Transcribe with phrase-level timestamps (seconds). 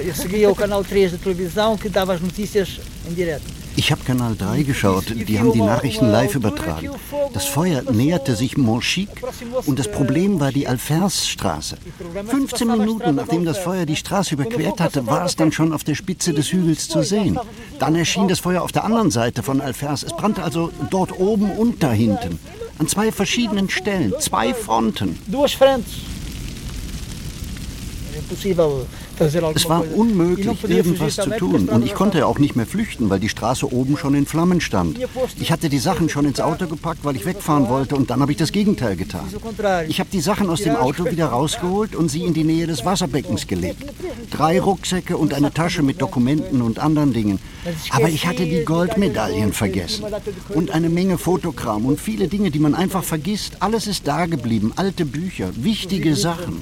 [0.00, 3.44] Eu seguia o canal 3 da televisão que dava as notícias em direto.
[3.76, 6.90] Ich habe Kanal 3 geschaut, die haben die Nachrichten live übertragen.
[7.32, 9.10] Das Feuer näherte sich Montchique
[9.66, 11.76] und das Problem war die Alfersstraße.
[12.26, 15.96] 15 Minuten nachdem das Feuer die Straße überquert hatte, war es dann schon auf der
[15.96, 17.38] Spitze des Hügels zu sehen.
[17.80, 20.04] Dann erschien das Feuer auf der anderen Seite von Alfers.
[20.04, 22.38] Es brannte also dort oben und da hinten.
[22.78, 25.18] An zwei verschiedenen Stellen, zwei Fronten.
[25.26, 25.94] Duas frentes.
[28.16, 28.86] Impossível alguma
[29.54, 31.68] Es war unmöglich, irgendwas zu tun.
[31.68, 34.60] Und ich konnte ja auch nicht mehr flüchten, weil die Straße oben schon in Flammen
[34.60, 34.98] stand.
[35.40, 38.32] Ich hatte die Sachen schon ins Auto gepackt, weil ich wegfahren wollte, und dann habe
[38.32, 39.26] ich das Gegenteil getan.
[39.88, 42.84] Ich habe die Sachen aus dem Auto wieder rausgeholt und sie in die Nähe des
[42.84, 43.84] Wasserbeckens gelegt.
[44.30, 47.38] Drei Rucksäcke und eine Tasche mit Dokumenten und anderen Dingen.
[47.90, 50.04] Aber ich hatte die Goldmedaillen vergessen.
[50.50, 53.56] Und eine Menge Fotokram und viele Dinge, die man einfach vergisst.
[53.60, 54.72] Alles ist da geblieben.
[54.76, 56.60] Alte Bücher, wichtige Sachen.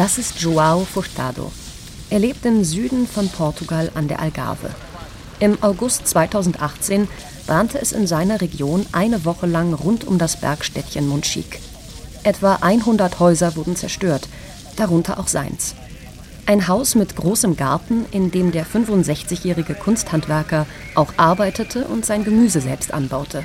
[0.00, 1.52] Das ist João Furtado.
[2.08, 4.70] Er lebt im Süden von Portugal an der Algarve.
[5.40, 7.06] Im August 2018
[7.46, 11.58] brannte es in seiner Region eine Woche lang rund um das Bergstädtchen Monchique.
[12.22, 14.26] Etwa 100 Häuser wurden zerstört,
[14.76, 15.74] darunter auch seins.
[16.46, 22.62] Ein Haus mit großem Garten, in dem der 65-jährige Kunsthandwerker auch arbeitete und sein Gemüse
[22.62, 23.44] selbst anbaute.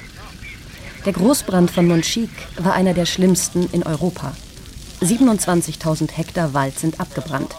[1.05, 4.31] Der Großbrand von Monchique war einer der schlimmsten in Europa.
[5.01, 7.55] 27.000 Hektar Wald sind abgebrannt.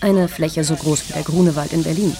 [0.00, 2.16] Eine Fläche so groß wie der Grunewald in Berlin.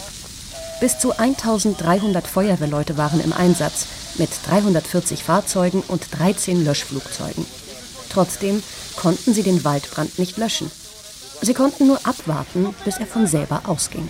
[0.80, 3.86] Bis zu 1300 Feuerwehrleute waren im Einsatz,
[4.18, 7.46] mit 340 Fahrzeugen und 13 Löschflugzeugen.
[8.10, 8.62] Trotzdem
[8.96, 10.70] konnten sie den Waldbrand nicht löschen.
[11.40, 14.08] Sie konnten nur abwarten, bis er von selber ausging.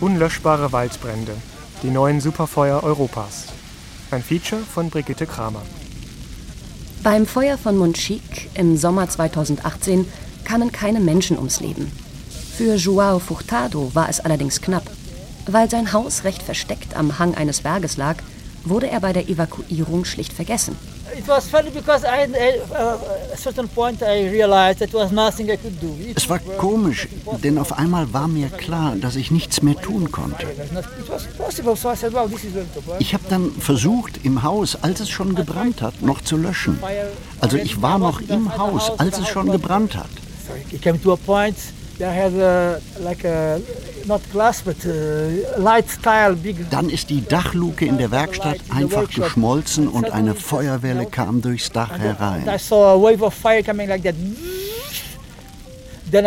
[0.00, 1.34] Unlöschbare Waldbrände.
[1.82, 3.44] Die neuen Superfeuer Europas.
[4.10, 5.62] Ein Feature von Brigitte Kramer.
[7.04, 10.06] Beim Feuer von Monchique im Sommer 2018
[10.42, 11.92] kamen keine Menschen ums Leben.
[12.56, 14.90] Für João Furtado war es allerdings knapp.
[15.46, 18.16] Weil sein Haus recht versteckt am Hang eines Berges lag,
[18.64, 20.76] wurde er bei der Evakuierung schlicht vergessen.
[21.16, 22.98] It was funny because I, I, uh,
[23.30, 25.94] at a certain point I realized that there was nothing I could do.
[26.00, 27.08] It, Es war komisch,
[27.42, 30.46] denn auf einmal war mir klar, dass ich nichts mehr tun konnte.
[32.98, 36.78] Ich habe dann versucht, im Haus, als es schon gebrannt hat, noch zu löschen.
[37.40, 40.10] Also ich war noch im Haus, als es schon gebrannt hat.
[40.46, 41.56] So it came to a point
[46.70, 51.96] Dann ist die Dachluke in der Werkstatt einfach geschmolzen und eine Feuerwelle kam durchs Dach
[51.96, 52.58] I herein.
[52.58, 54.14] saw a wave of fire coming like that.
[56.10, 56.26] Dann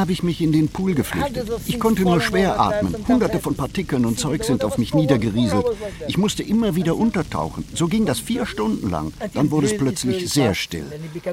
[0.00, 1.48] habe ich mich in den Pool geflüchtet.
[1.66, 2.96] Ich konnte nur schwer atmen.
[3.06, 5.64] Hunderte von Partikeln und Zeug sind auf mich niedergerieselt.
[6.08, 7.64] Ich musste immer wieder untertauchen.
[7.74, 9.12] So ging das vier Stunden lang.
[9.34, 10.86] Dann wurde es plötzlich sehr still.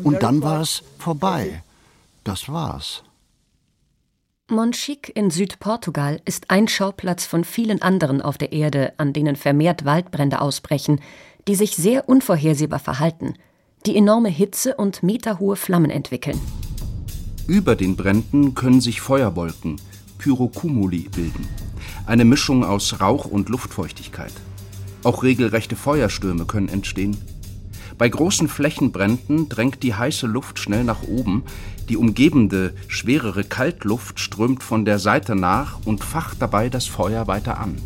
[0.03, 1.63] Und dann war es vorbei.
[2.25, 3.03] Das war's.
[4.49, 9.85] Monchique in Südportugal ist ein Schauplatz von vielen anderen auf der Erde, an denen vermehrt
[9.85, 11.01] Waldbrände ausbrechen,
[11.47, 13.35] die sich sehr unvorhersehbar verhalten,
[13.85, 16.41] die enorme Hitze und meterhohe Flammen entwickeln.
[17.47, 19.79] Über den Bränden können sich Feuerwolken,
[20.17, 21.47] Pyrocumuli, bilden.
[22.07, 24.33] Eine Mischung aus Rauch und Luftfeuchtigkeit.
[25.03, 27.17] Auch regelrechte Feuerstürme können entstehen.
[27.97, 31.43] Bei großen Flächenbränden drängt die heiße Luft schnell nach oben,
[31.89, 37.59] die umgebende, schwerere Kaltluft strömt von der Seite nach und facht dabei das Feuer weiter
[37.59, 37.77] an.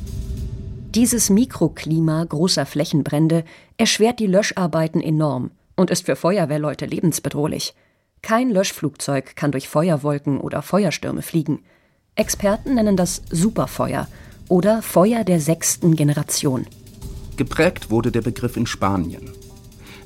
[0.95, 3.43] Dieses Mikroklima großer Flächenbrände
[3.77, 7.75] erschwert die Löscharbeiten enorm und ist für Feuerwehrleute lebensbedrohlich.
[8.21, 11.59] Kein Löschflugzeug kann durch Feuerwolken oder Feuerstürme fliegen.
[12.15, 14.07] Experten nennen das Superfeuer
[14.49, 16.65] oder Feuer der sechsten Generation.
[17.37, 19.31] Geprägt wurde der Begriff in Spanien.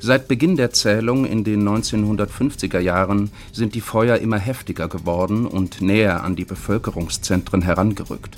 [0.05, 5.81] Seit Beginn der Zählung in den 1950er Jahren sind die Feuer immer heftiger geworden und
[5.81, 8.35] näher an die Bevölkerungszentren herangerückt.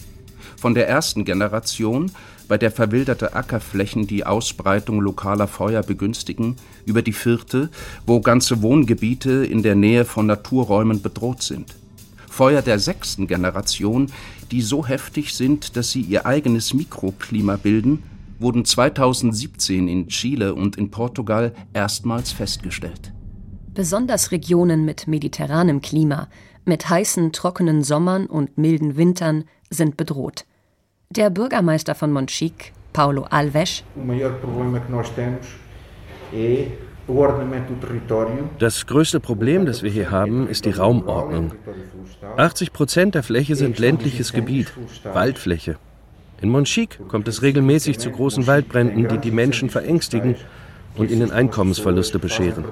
[0.57, 2.11] Von der ersten Generation,
[2.47, 6.55] bei der verwilderte Ackerflächen die Ausbreitung lokaler Feuer begünstigen,
[6.85, 7.71] über die vierte,
[8.05, 11.73] wo ganze Wohngebiete in der Nähe von Naturräumen bedroht sind.
[12.29, 14.11] Feuer der sechsten Generation,
[14.51, 18.03] die so heftig sind, dass sie ihr eigenes Mikroklima bilden,
[18.39, 23.13] wurden 2017 in Chile und in Portugal erstmals festgestellt.
[23.73, 26.29] Besonders Regionen mit mediterranem Klima,
[26.65, 30.45] mit heißen, trockenen Sommern und milden Wintern sind bedroht.
[31.09, 33.83] Der Bürgermeister von Monchique, Paulo Alves.
[38.57, 41.51] Das größte Problem, das wir hier haben, ist die Raumordnung.
[42.37, 44.73] 80 Prozent der Fläche sind ländliches Gebiet,
[45.03, 45.77] Waldfläche.
[46.41, 50.35] In Monchique kommt es regelmäßig zu großen Waldbränden, die die Menschen verängstigen
[50.95, 52.65] und ihnen Einkommensverluste bescheren.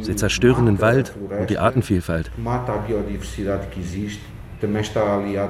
[0.00, 2.30] Sie zerstören den Wald und die Artenvielfalt.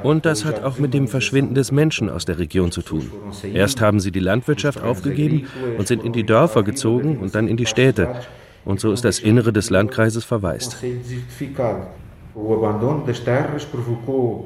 [0.02, 3.10] Und das hat auch mit dem Verschwinden des Menschen aus der Region zu tun.
[3.52, 5.46] Erst haben sie die Landwirtschaft aufgegeben
[5.78, 8.08] und sind in die Dörfer gezogen und dann in die Städte.
[8.64, 10.76] Und so ist das Innere des Landkreises verwaist.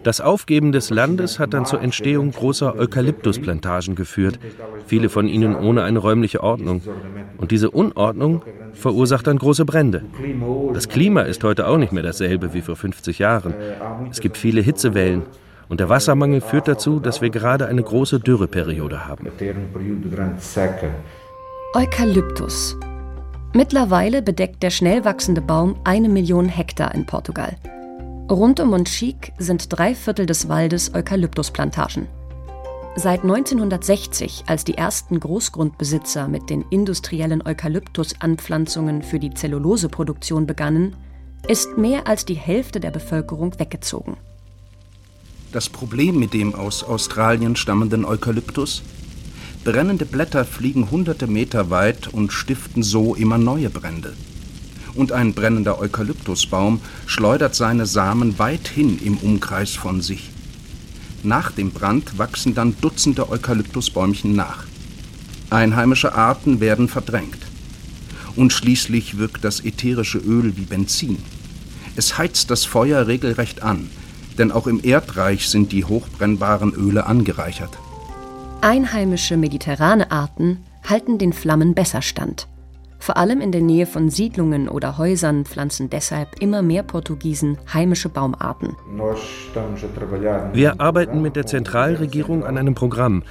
[0.02, 4.38] Das Aufgeben des Landes hat dann zur Entstehung großer Eukalyptusplantagen geführt,
[4.86, 6.82] viele von ihnen ohne eine räumliche Ordnung.
[7.38, 8.42] Und diese Unordnung
[8.72, 10.02] verursacht dann große Brände.
[10.72, 13.54] Das Klima ist heute auch nicht mehr dasselbe wie vor 50 Jahren.
[14.10, 15.22] Es gibt viele Hitzewellen.
[15.68, 19.26] Und der Wassermangel führt dazu, dass wir gerade eine große Dürreperiode haben.
[21.74, 22.76] Eukalyptus.
[23.56, 27.56] Mittlerweile bedeckt der schnell wachsende Baum eine Million Hektar in Portugal.
[28.28, 32.08] Rund um Monchique sind drei Viertel des Waldes Eukalyptusplantagen.
[32.96, 40.96] Seit 1960, als die ersten Großgrundbesitzer mit den industriellen Eukalyptusanpflanzungen für die Zelluloseproduktion begannen,
[41.46, 44.16] ist mehr als die Hälfte der Bevölkerung weggezogen.
[45.52, 48.82] Das Problem mit dem aus Australien stammenden Eukalyptus?
[49.64, 54.12] Brennende Blätter fliegen hunderte Meter weit und stiften so immer neue Brände
[54.94, 60.30] und ein brennender Eukalyptusbaum schleudert seine Samen weithin im Umkreis von sich.
[61.22, 64.64] Nach dem Brand wachsen dann Dutzende Eukalyptusbäumchen nach.
[65.50, 67.38] Einheimische Arten werden verdrängt.
[68.36, 71.18] Und schließlich wirkt das ätherische Öl wie Benzin.
[71.96, 73.88] Es heizt das Feuer regelrecht an,
[74.38, 77.78] denn auch im Erdreich sind die hochbrennbaren Öle angereichert.
[78.64, 82.48] Einheimische mediterrane Arten halten den Flammen besser stand.
[82.98, 88.08] Vor allem in der Nähe von Siedlungen oder Häusern pflanzen deshalb immer mehr Portugiesen heimische
[88.08, 88.74] Baumarten.
[90.54, 93.22] Wir arbeiten mit der Zentralregierung an einem Programm.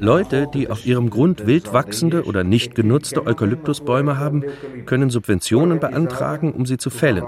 [0.00, 4.44] Leute, die auf ihrem Grund wild wachsende oder nicht genutzte Eukalyptusbäume haben,
[4.84, 7.24] können Subventionen beantragen, um sie zu fällen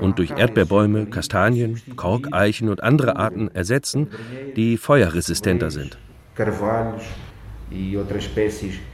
[0.00, 4.08] und durch Erdbeerbäume, Kastanien, Korkeichen und andere Arten ersetzen,
[4.56, 5.96] die feuerresistenter sind.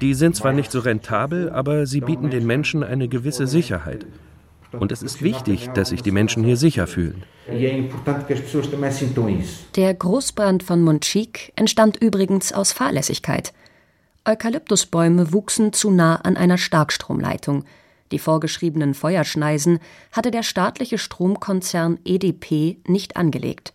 [0.01, 4.07] Die sind zwar nicht so rentabel, aber sie bieten den Menschen eine gewisse Sicherheit.
[4.73, 7.23] Und es ist wichtig, dass sich die Menschen hier sicher fühlen.
[9.77, 13.53] Der Großbrand von Monchique entstand übrigens aus Fahrlässigkeit.
[14.25, 17.65] Eukalyptusbäume wuchsen zu nah an einer Starkstromleitung.
[18.11, 19.81] Die vorgeschriebenen Feuerschneisen
[20.13, 23.74] hatte der staatliche Stromkonzern EDP nicht angelegt.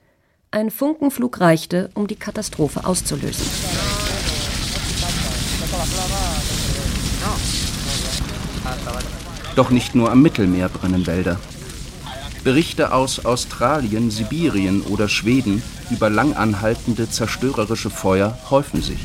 [0.52, 3.46] Ein Funkenflug reichte, um die Katastrophe auszulösen.
[9.56, 11.40] Doch nicht nur am Mittelmeer brennen Wälder.
[12.44, 15.62] Berichte aus Australien, Sibirien oder Schweden
[15.92, 19.02] über langanhaltende zerstörerische Feuer häufen sich.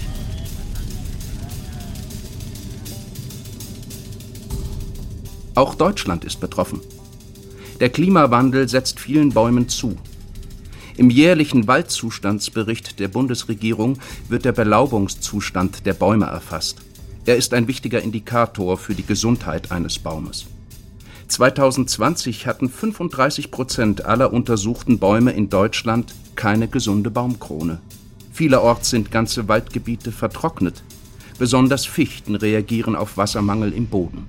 [5.54, 6.80] Auch Deutschland ist betroffen.
[7.80, 9.98] Der Klimawandel setzt vielen Bäumen zu.
[10.96, 13.98] Im jährlichen Waldzustandsbericht der Bundesregierung
[14.28, 16.82] wird der Belaubungszustand der Bäume erfasst.
[17.26, 20.46] Er ist ein wichtiger Indikator für die Gesundheit eines Baumes.
[21.26, 27.80] 2020 hatten 35 Prozent aller untersuchten Bäume in Deutschland keine gesunde Baumkrone.
[28.32, 30.84] Vielerorts sind ganze Waldgebiete vertrocknet.
[31.38, 34.26] Besonders Fichten reagieren auf Wassermangel im Boden.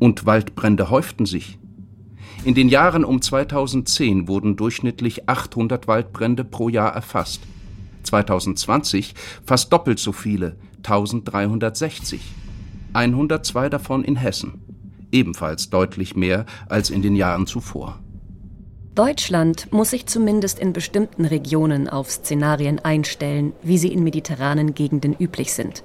[0.00, 1.58] Und Waldbrände häuften sich.
[2.44, 7.40] In den Jahren um 2010 wurden durchschnittlich 800 Waldbrände pro Jahr erfasst.
[8.02, 9.14] 2020
[9.46, 12.20] fast doppelt so viele, 1360.
[12.94, 14.60] 102 davon in Hessen.
[15.12, 18.00] Ebenfalls deutlich mehr als in den Jahren zuvor.
[18.96, 25.14] Deutschland muss sich zumindest in bestimmten Regionen auf Szenarien einstellen, wie sie in mediterranen Gegenden
[25.18, 25.84] üblich sind.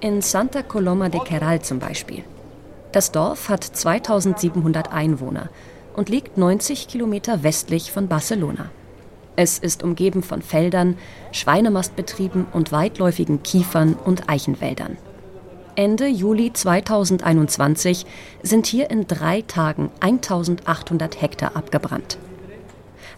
[0.00, 2.24] In Santa Coloma de Queral zum Beispiel.
[2.92, 5.50] Das Dorf hat 2700 Einwohner
[5.94, 8.70] und liegt 90 Kilometer westlich von Barcelona.
[9.36, 10.96] Es ist umgeben von Feldern,
[11.30, 14.96] Schweinemastbetrieben und weitläufigen Kiefern und Eichenwäldern.
[15.76, 18.04] Ende Juli 2021
[18.42, 22.18] sind hier in drei Tagen 1800 Hektar abgebrannt.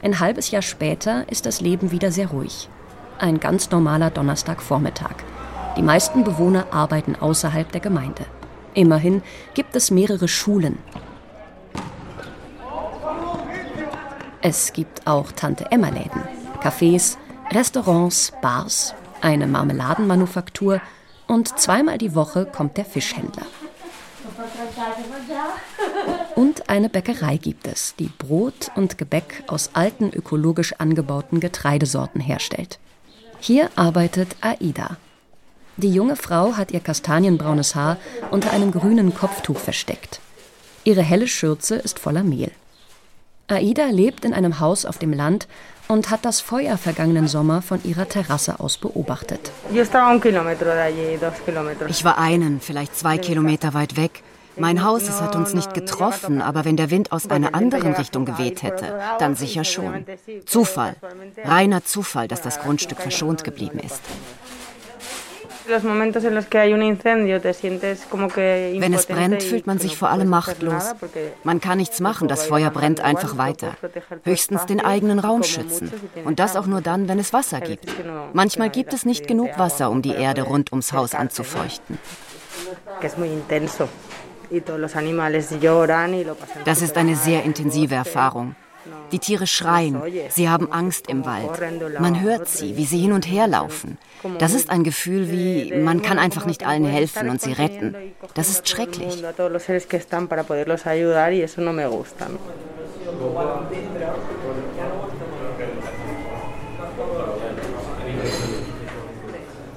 [0.02, 2.68] Ein halbes Jahr später ist das Leben wieder sehr ruhig.
[3.18, 5.14] Ein ganz normaler Donnerstagvormittag.
[5.76, 8.26] Die meisten Bewohner arbeiten außerhalb der Gemeinde.
[8.74, 9.22] Immerhin
[9.54, 10.78] gibt es mehrere Schulen,
[14.42, 16.22] Es gibt auch Tante-Emma-Läden,
[16.62, 17.18] Cafés,
[17.50, 20.80] Restaurants, Bars, eine Marmeladenmanufaktur
[21.26, 23.44] und zweimal die Woche kommt der Fischhändler.
[26.36, 32.78] Und eine Bäckerei gibt es, die Brot und Gebäck aus alten ökologisch angebauten Getreidesorten herstellt.
[33.40, 34.96] Hier arbeitet Aida.
[35.76, 37.96] Die junge Frau hat ihr kastanienbraunes Haar
[38.30, 40.20] unter einem grünen Kopftuch versteckt.
[40.84, 42.50] Ihre helle Schürze ist voller Mehl.
[43.48, 45.48] Aida lebt in einem Haus auf dem Land
[45.88, 49.50] und hat das Feuer vergangenen Sommer von ihrer Terrasse aus beobachtet.
[51.88, 54.22] Ich war einen, vielleicht zwei Kilometer weit weg.
[54.56, 58.24] Mein Haus, es hat uns nicht getroffen, aber wenn der Wind aus einer anderen Richtung
[58.24, 60.04] geweht hätte, dann sicher schon.
[60.44, 60.96] Zufall,
[61.44, 64.02] reiner Zufall, dass das Grundstück verschont geblieben ist.
[68.80, 70.94] Wenn es brennt, fühlt man sich vor allem machtlos.
[71.44, 73.76] Man kann nichts machen, das Feuer brennt einfach weiter.
[74.24, 75.92] Höchstens den eigenen Raum schützen.
[76.24, 77.86] Und das auch nur dann, wenn es Wasser gibt.
[78.32, 81.98] Manchmal gibt es nicht genug Wasser, um die Erde rund ums Haus anzufeuchten.
[86.64, 88.56] Das ist eine sehr intensive Erfahrung.
[89.12, 91.60] Die Tiere schreien, sie haben Angst im Wald.
[91.98, 93.98] Man hört sie, wie sie hin und her laufen.
[94.38, 97.94] Das ist ein Gefühl wie, man kann einfach nicht allen helfen und sie retten.
[98.34, 99.22] Das ist schrecklich.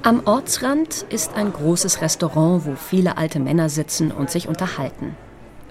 [0.02, 5.16] Am Ortsrand ist ein großes Restaurant, wo viele alte Männer sitzen und sich unterhalten.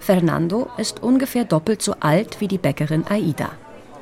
[0.04, 3.52] Fernando ist ungefähr doppelt so alt wie die Bäckerin Aida.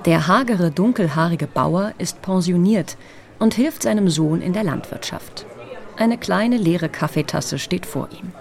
[0.06, 2.98] Der hagere, dunkelhaarige Bauer ist pensioniert
[3.38, 5.46] und hilft seinem Sohn in der Landwirtschaft.
[5.98, 8.32] Eine kleine leere Kaffeetasse steht vor ihm.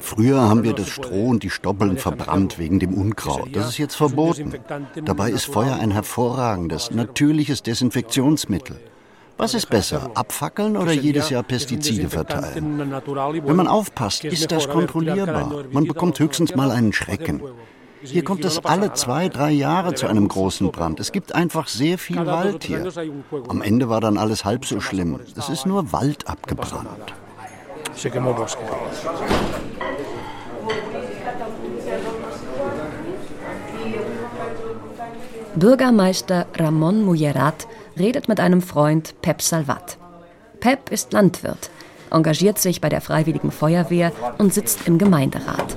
[0.00, 3.48] Früher haben wir das Stroh und die Stoppeln verbrannt wegen dem Unkraut.
[3.54, 4.52] Das ist jetzt verboten.
[5.02, 8.78] Dabei ist Feuer ein hervorragendes, natürliches Desinfektionsmittel.
[9.38, 12.92] Was ist besser, abfackeln oder jedes Jahr Pestizide verteilen?
[13.44, 15.64] Wenn man aufpasst, ist das kontrollierbar.
[15.70, 17.42] Man bekommt höchstens mal einen Schrecken.
[18.02, 21.00] Hier kommt es alle zwei, drei Jahre zu einem großen Brand.
[21.00, 22.90] Es gibt einfach sehr viel Wald hier.
[23.48, 25.20] Am Ende war dann alles halb so schlimm.
[25.36, 27.14] Es ist nur Wald abgebrannt.
[35.56, 37.66] Bürgermeister Ramon Mullerat
[37.98, 39.98] redet mit einem Freund Pep Salvat.
[40.60, 41.70] Pep ist Landwirt,
[42.10, 45.76] engagiert sich bei der Freiwilligen Feuerwehr und sitzt im Gemeinderat.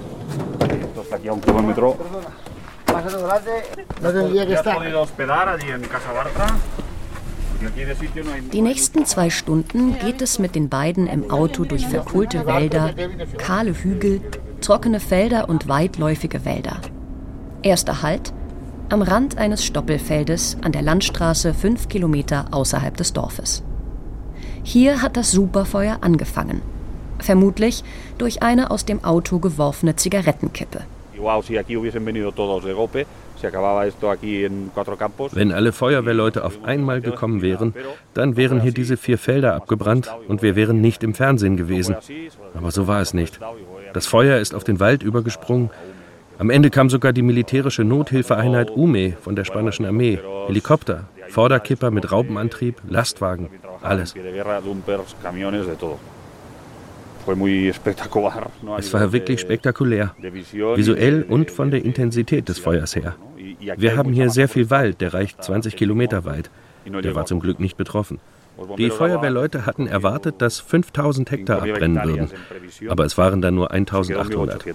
[8.53, 12.93] Die nächsten zwei Stunden geht es mit den beiden im Auto durch verkohlte Wälder,
[13.37, 14.21] kahle Hügel,
[14.61, 16.79] trockene Felder und weitläufige Wälder.
[17.61, 18.33] Erster Halt
[18.89, 23.63] am Rand eines Stoppelfeldes an der Landstraße fünf Kilometer außerhalb des Dorfes.
[24.63, 26.61] Hier hat das Superfeuer angefangen.
[27.19, 27.83] Vermutlich
[28.17, 30.81] durch eine aus dem Auto geworfene Zigarettenkippe.
[35.31, 37.73] Wenn alle Feuerwehrleute auf einmal gekommen wären,
[38.13, 41.95] dann wären hier diese vier Felder abgebrannt und wir wären nicht im Fernsehen gewesen.
[42.53, 43.39] Aber so war es nicht.
[43.93, 45.69] Das Feuer ist auf den Wald übergesprungen
[46.39, 50.19] am Ende kam sogar die militärische Nothilfeeinheit UME von der spanischen Armee.
[50.47, 53.49] Helikopter, Vorderkipper mit Raupenantrieb, Lastwagen,
[53.81, 54.15] alles.
[58.77, 60.15] Es war wirklich spektakulär,
[60.75, 63.15] visuell und von der Intensität des Feuers her.
[63.77, 66.49] Wir haben hier sehr viel Wald, der reicht 20 Kilometer weit.
[66.85, 68.19] Der war zum Glück nicht betroffen.
[68.77, 72.29] Die Feuerwehrleute hatten erwartet, dass 5000 Hektar abbrennen würden,
[72.89, 74.65] aber es waren dann nur 1800.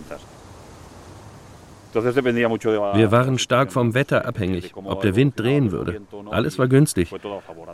[1.94, 6.00] Wir waren stark vom Wetter abhängig, ob der Wind drehen würde.
[6.30, 7.12] Alles war günstig.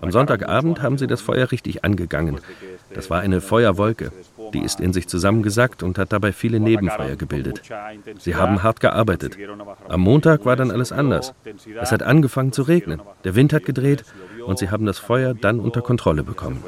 [0.00, 2.38] Am Sonntagabend haben sie das Feuer richtig angegangen.
[2.94, 4.12] Das war eine Feuerwolke.
[4.52, 7.62] Die ist in sich zusammengesackt und hat dabei viele Nebenfeuer gebildet.
[8.18, 9.38] Sie haben hart gearbeitet.
[9.88, 11.32] Am Montag war dann alles anders.
[11.80, 13.00] Es hat angefangen zu regnen.
[13.24, 14.04] Der Wind hat gedreht
[14.44, 16.62] und sie haben das Feuer dann unter Kontrolle bekommen.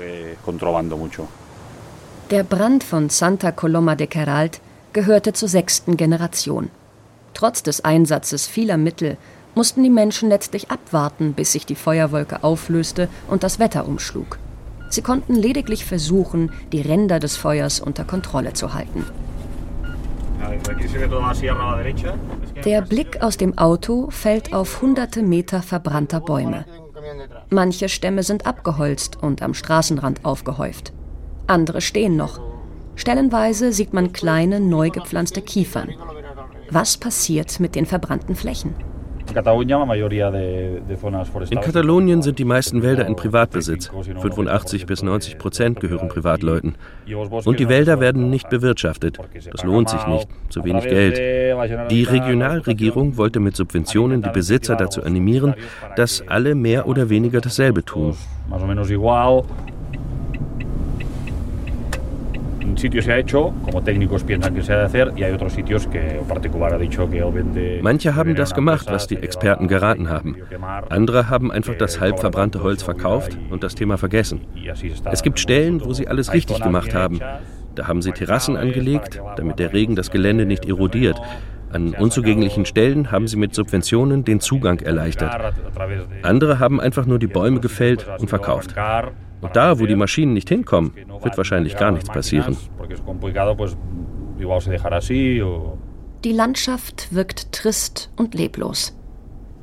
[2.30, 4.60] Der Brand von Santa Coloma de Queralt
[4.92, 6.70] gehörte zur sechsten Generation.
[7.34, 9.16] Trotz des Einsatzes vieler Mittel
[9.54, 14.38] mussten die Menschen letztlich abwarten, bis sich die Feuerwolke auflöste und das Wetter umschlug.
[14.88, 19.06] Sie konnten lediglich versuchen, die Ränder des Feuers unter Kontrolle zu halten.
[22.64, 26.66] Der Blick aus dem Auto fällt auf hunderte Meter verbrannter Bäume.
[27.48, 30.92] Manche Stämme sind abgeholzt und am Straßenrand aufgehäuft.
[31.46, 32.40] Andere stehen noch.
[32.96, 35.90] Stellenweise sieht man kleine, neu gepflanzte Kiefern.
[36.74, 38.74] Was passiert mit den verbrannten Flächen?
[41.50, 43.90] In Katalonien sind die meisten Wälder in Privatbesitz.
[44.20, 46.76] 85 bis 90 Prozent gehören Privatleuten.
[47.44, 49.18] Und die Wälder werden nicht bewirtschaftet.
[49.50, 50.28] Das lohnt sich nicht.
[50.48, 51.18] Zu wenig Geld.
[51.90, 55.54] Die Regionalregierung wollte mit Subventionen die Besitzer dazu animieren,
[55.96, 58.16] dass alle mehr oder weniger dasselbe tun.
[62.72, 65.32] En sitios se ha hecho, como técnicos piensan que se ha de hacer, y hay
[65.32, 67.80] otros sitios que particular ha dicho que o vende.
[67.82, 70.36] Manche haben das gemacht, was die Experten geraten haben.
[70.88, 74.40] Andere haben einfach das halb verbrannte Holz verkauft und das Thema vergessen.
[75.10, 77.20] Es gibt Stellen, wo sie alles richtig gemacht haben.
[77.74, 81.20] Da haben sie Terrassen angelegt, damit der Regen das Gelände nicht erodiert.
[81.72, 85.54] An unzugänglichen Stellen haben sie mit Subventionen den Zugang erleichtert.
[86.22, 88.74] Andere haben einfach nur die Bäume gefällt und verkauft.
[89.42, 92.56] Und da, wo die Maschinen nicht hinkommen, wird wahrscheinlich gar nichts passieren.
[96.24, 98.96] Die Landschaft wirkt trist und leblos.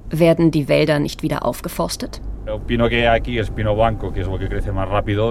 [0.09, 2.21] Werden die Wälder nicht wieder aufgeforstet?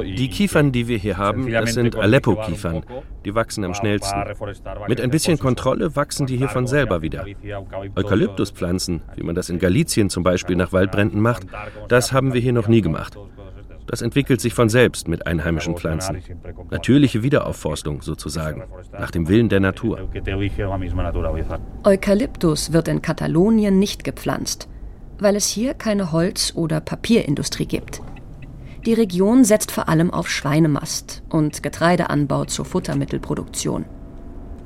[0.04, 2.82] Die Kiefern, die wir hier haben, das sind Aleppo-Kiefern.
[3.24, 4.22] Die wachsen am schnellsten.
[4.86, 7.26] Mit ein bisschen Kontrolle wachsen die hier von selber wieder.
[7.96, 11.42] Eukalyptuspflanzen, wie man das in Galizien zum Beispiel nach Waldbränden macht,
[11.88, 13.18] das haben wir hier noch nie gemacht.
[13.88, 16.22] Das entwickelt sich von selbst mit einheimischen Pflanzen.
[16.70, 20.08] Natürliche Wiederaufforstung sozusagen, nach dem Willen der Natur.
[21.84, 24.68] Eukalyptus wird in Katalonien nicht gepflanzt
[25.18, 28.00] weil es hier keine Holz- oder Papierindustrie gibt.
[28.86, 33.84] Die Region setzt vor allem auf Schweinemast und Getreideanbau zur Futtermittelproduktion.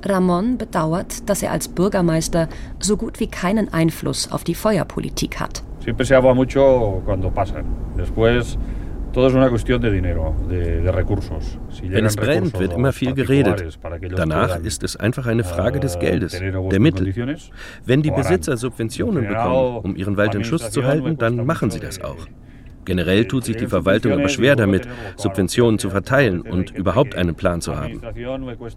[0.04, 2.48] Ramon bedauert, dass er als Bürgermeister
[2.80, 5.62] so gut wie keinen Einfluss auf die Feuerpolitik hat.
[5.84, 7.64] Siempre se habla mucho cuando pasan.
[7.96, 8.56] Después
[11.82, 13.78] wenn es brennt, wird immer viel geredet.
[14.16, 17.12] Danach ist es einfach eine Frage des Geldes, der Mittel.
[17.84, 21.80] Wenn die Besitzer Subventionen bekommen, um ihren Wald in Schuss zu halten, dann machen sie
[21.80, 22.26] das auch.
[22.84, 27.60] Generell tut sich die Verwaltung aber schwer damit, Subventionen zu verteilen und überhaupt einen Plan
[27.60, 28.00] zu haben.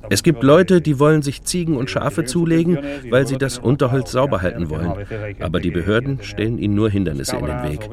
[0.09, 4.41] Es gibt Leute, die wollen sich Ziegen und Schafe zulegen, weil sie das Unterholz sauber
[4.41, 4.93] halten wollen.
[5.39, 7.89] Aber die Behörden stellen ihnen nur Hindernisse in den Weg.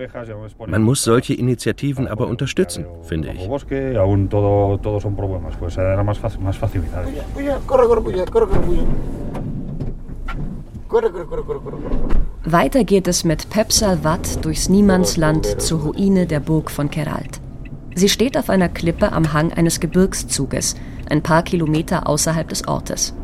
[0.66, 3.49] Man muss solche Initiativen aber unterstützen, finde ich.
[12.44, 17.40] Weiter geht es mit Pep Salvat durchs Niemandsland zur Ruine der Burg von Keralt.
[17.94, 20.74] Sie steht auf einer Klippe am Hang eines Gebirgszuges,
[21.09, 23.14] ein paar Kilometer außerhalb des Ortes.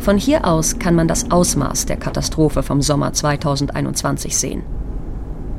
[0.00, 4.64] Von hier aus kann man das Ausmaß der Katastrophe vom Sommer 2021 sehen.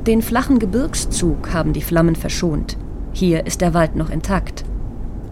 [0.06, 2.76] Den flachen Gebirgszug haben die Flammen verschont.
[3.12, 4.64] Hier ist der Wald noch intakt.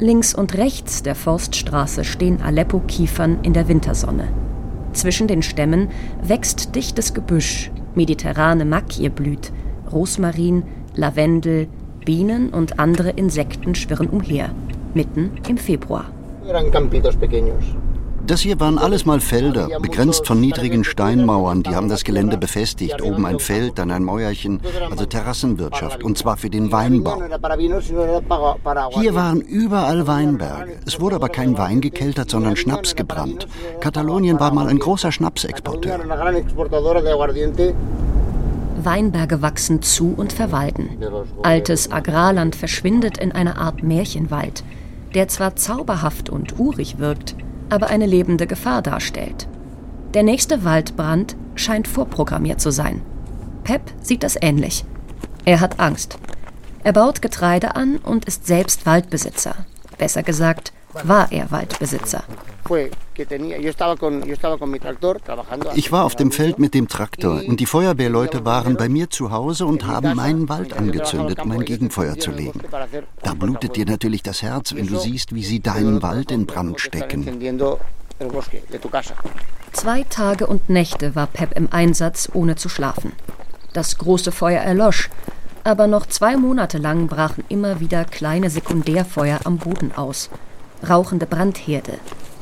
[0.00, 4.41] Links und rechts der Forststraße stehen Aleppo-Kiefern in der Wintersonne.
[4.92, 5.88] Zwischen den Stämmen
[6.22, 9.52] wächst dichtes Gebüsch, mediterrane Makie blüht,
[9.90, 11.68] Rosmarin, Lavendel,
[12.04, 14.50] Bienen und andere Insekten schwirren umher,
[14.94, 16.06] mitten im Februar.
[18.26, 21.64] Das hier waren alles mal Felder, begrenzt von niedrigen Steinmauern.
[21.64, 23.02] Die haben das Gelände befestigt.
[23.02, 27.20] Oben ein Feld, dann ein Mäuerchen, also Terrassenwirtschaft, und zwar für den Weinbau.
[28.90, 30.76] Hier waren überall Weinberge.
[30.86, 33.48] Es wurde aber kein Wein gekeltert, sondern Schnaps gebrannt.
[33.80, 35.98] Katalonien war mal ein großer Schnapsexporteur.
[38.84, 40.90] Weinberge wachsen zu und verwalten.
[41.42, 44.64] Altes Agrarland verschwindet in einer Art Märchenwald,
[45.14, 47.36] der zwar zauberhaft und urig wirkt,
[47.72, 49.48] aber eine lebende Gefahr darstellt.
[50.12, 53.00] Der nächste Waldbrand scheint vorprogrammiert zu sein.
[53.64, 54.84] Pep sieht das ähnlich.
[55.46, 56.18] Er hat Angst.
[56.84, 59.54] Er baut Getreide an und ist selbst Waldbesitzer.
[59.96, 62.24] Besser gesagt, war er Waldbesitzer.
[65.74, 69.30] Ich war auf dem Feld mit dem Traktor und die Feuerwehrleute waren bei mir zu
[69.30, 72.60] Hause und haben meinen Wald angezündet, um ein Gegenfeuer zu legen.
[73.22, 76.80] Da blutet dir natürlich das Herz, wenn du siehst, wie sie deinen Wald in Brand
[76.80, 77.26] stecken.
[79.72, 83.12] Zwei Tage und Nächte war Pep im Einsatz, ohne zu schlafen.
[83.72, 85.10] Das große Feuer erlosch,
[85.64, 90.28] aber noch zwei Monate lang brachen immer wieder kleine Sekundärfeuer am Boden aus.
[90.88, 91.98] Rauchende Brandherde,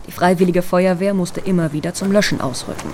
[0.06, 2.92] die Freiwillige Feuerwehr musste immer wieder zum Löschen ausrücken.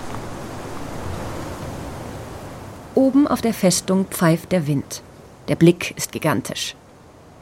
[2.94, 5.02] Oben auf der Festung pfeift der Wind.
[5.48, 6.74] Der Blick ist gigantisch.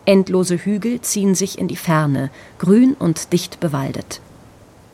[0.05, 4.21] Endlose Hügel ziehen sich in die Ferne, grün und dicht bewaldet.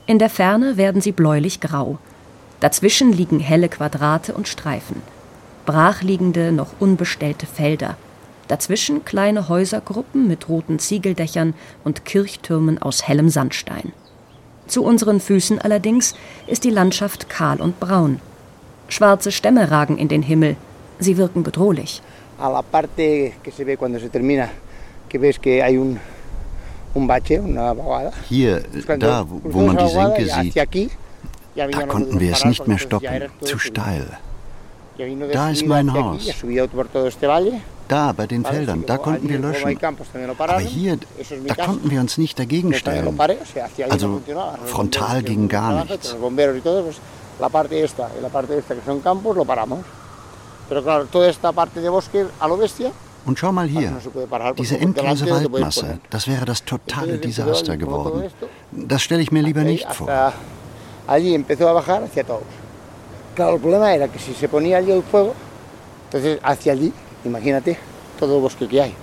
[0.06, 1.98] In der Ferne werden sie bläulich-grau.
[2.60, 5.02] Dazwischen liegen helle Quadrate und Streifen.
[5.66, 7.96] Brachliegende, noch unbestellte Felder.
[8.50, 13.92] Dazwischen kleine Häusergruppen mit roten Ziegeldächern und Kirchtürmen aus hellem Sandstein.
[14.66, 16.16] Zu unseren Füßen allerdings
[16.48, 18.18] ist die Landschaft kahl und braun.
[18.88, 20.56] Schwarze Stämme ragen in den Himmel.
[20.98, 22.02] Sie wirken bedrohlich.
[28.28, 28.62] Hier,
[28.98, 30.56] da, wo man die Senke sieht,
[31.54, 33.30] da konnten wir es nicht mehr stoppen.
[33.42, 34.18] Zu steil.
[35.32, 36.28] Da ist mein Haus.
[37.88, 39.78] Da, bei den Feldern, da konnten wir löschen.
[40.38, 40.98] Aber hier,
[41.46, 43.18] da konnten wir uns nicht dagegen stellen.
[43.88, 44.20] Also
[44.66, 46.16] frontal ging gar nichts.
[47.40, 49.80] La parte esta y la parte esta que son campos lo paramos.
[50.68, 52.92] Pero claro, toda esta parte de bosque a lo bestia
[53.26, 53.92] und schau mal hier,
[54.56, 58.30] diese endlose Waldmasse, das wäre das totale Desaster geworden.
[58.72, 60.08] Das stelle ich mir lieber nicht vor.
[61.06, 62.59] Allí empezó a bajar hacia todos.
[63.34, 65.34] Claro, el problema era que si se ponía allí el fuego,
[66.06, 66.92] entonces hacia allí,
[67.24, 67.78] imagínate,
[68.18, 68.94] todo el bosque que hay.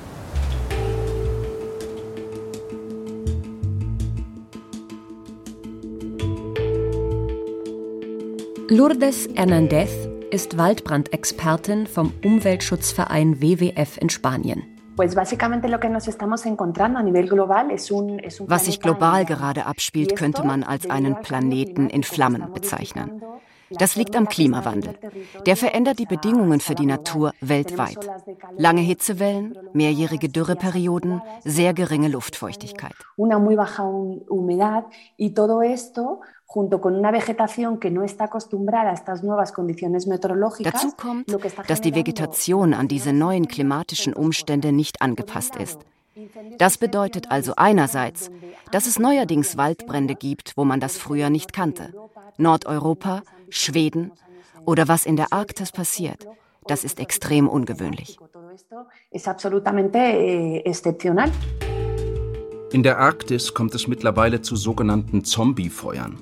[8.70, 9.90] Lourdes Hernández
[10.30, 14.64] ist Waldbrandexpertin vom Umweltschutzverein WWF in Spanien.
[14.98, 15.14] Was
[18.66, 23.22] sich global gerade abspielt, könnte man als einen Planeten in Flammen bezeichnen.
[23.72, 24.94] Das liegt am Klimawandel.
[25.46, 28.10] Der verändert die Bedingungen für die Natur weltweit.
[28.58, 32.96] Lange Hitzewellen, mehrjährige Dürreperioden, sehr geringe Luftfeuchtigkeit.
[40.64, 45.80] Dazu kommt, dass die Vegetation an diese neuen klimatischen Umstände nicht angepasst ist.
[46.58, 48.32] Das bedeutet also einerseits,
[48.72, 51.94] dass es neuerdings Waldbrände gibt, wo man das früher nicht kannte.
[52.38, 54.12] Nordeuropa, Schweden
[54.66, 56.28] oder was in der Arktis passiert.
[56.68, 58.20] Das ist extrem ungewöhnlich.
[59.12, 60.64] Eh,
[62.74, 66.18] in der Arktis kommt es mittlerweile zu sogenannten Zombiefeuern.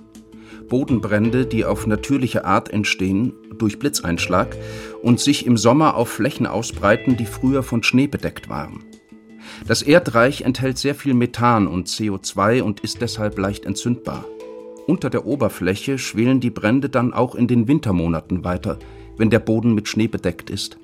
[0.70, 4.56] Bodenbrände, die auf natürliche Art entstehen, durch Blitzeinschlag
[5.02, 8.84] und sich im Sommer auf Flächen ausbreiten, die früher von Schnee bedeckt waren.
[9.68, 14.24] Das Erdreich enthält sehr viel Methan und CO2 und ist deshalb leicht entzündbar.
[14.86, 18.78] Unter der Oberfläche schwelen die Brände dann auch in den Wintermonaten weiter,
[19.18, 20.78] wenn der Boden mit Schnee bedeckt ist.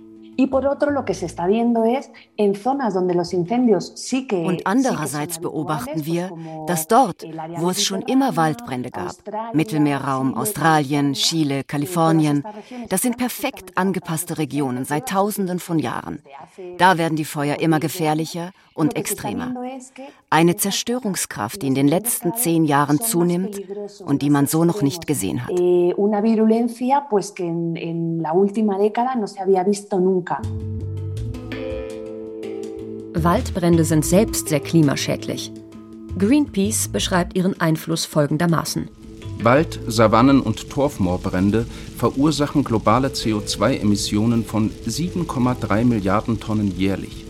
[4.46, 6.32] Und andererseits beobachten wir,
[6.68, 7.24] dass dort,
[7.58, 9.16] wo es schon immer Waldbrände gab,
[9.54, 12.44] Mittelmeerraum, Australien, Chile, Kalifornien,
[12.90, 16.22] das sind perfekt angepasste Regionen seit Tausenden von Jahren.
[16.78, 19.54] Da werden die Feuer immer gefährlicher und extremer.
[20.30, 23.62] Eine Zerstörungskraft, die in den letzten zehn Jahren zunimmt
[24.06, 25.52] und die man so noch nicht gesehen hat.
[31.52, 35.52] Eh, Waldbrände sind selbst sehr klimaschädlich.
[36.18, 38.90] Greenpeace beschreibt ihren Einfluss folgendermaßen.
[39.44, 41.66] Wald-, Savannen- und Torfmoorbrände
[41.98, 47.26] verursachen globale CO2-Emissionen von 7,3 Milliarden Tonnen jährlich.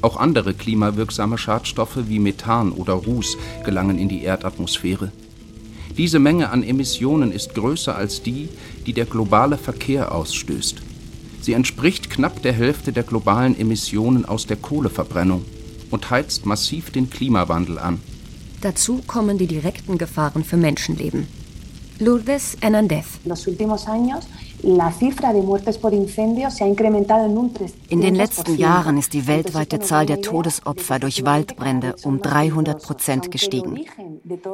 [0.00, 5.12] Auch andere klimawirksame Schadstoffe wie Methan oder Ruß gelangen in die Erdatmosphäre.
[5.96, 8.48] Diese Menge an Emissionen ist größer als die,
[8.86, 10.82] die der globale Verkehr ausstößt.
[11.42, 15.44] Sie entspricht knapp der Hälfte der globalen Emissionen aus der Kohleverbrennung
[15.90, 18.00] und heizt massiv den Klimawandel an.
[18.60, 21.26] Dazu kommen die direkten Gefahren für Menschenleben.
[21.98, 23.06] Lourdes Hernández.
[27.88, 33.32] In den letzten Jahren ist die weltweite Zahl der Todesopfer durch Waldbrände um 300 Prozent
[33.32, 33.80] gestiegen.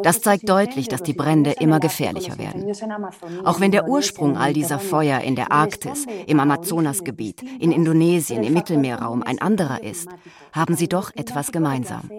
[0.02, 2.72] Das zeigt deutlich, dass die Brände immer gefährlicher werden.
[3.44, 8.54] Auch wenn der Ursprung all dieser Feuer in der Arktis, im Amazonasgebiet, in Indonesien, im
[8.54, 10.08] Mittelmeerraum ein anderer ist,
[10.52, 12.10] haben sie doch etwas gemeinsam.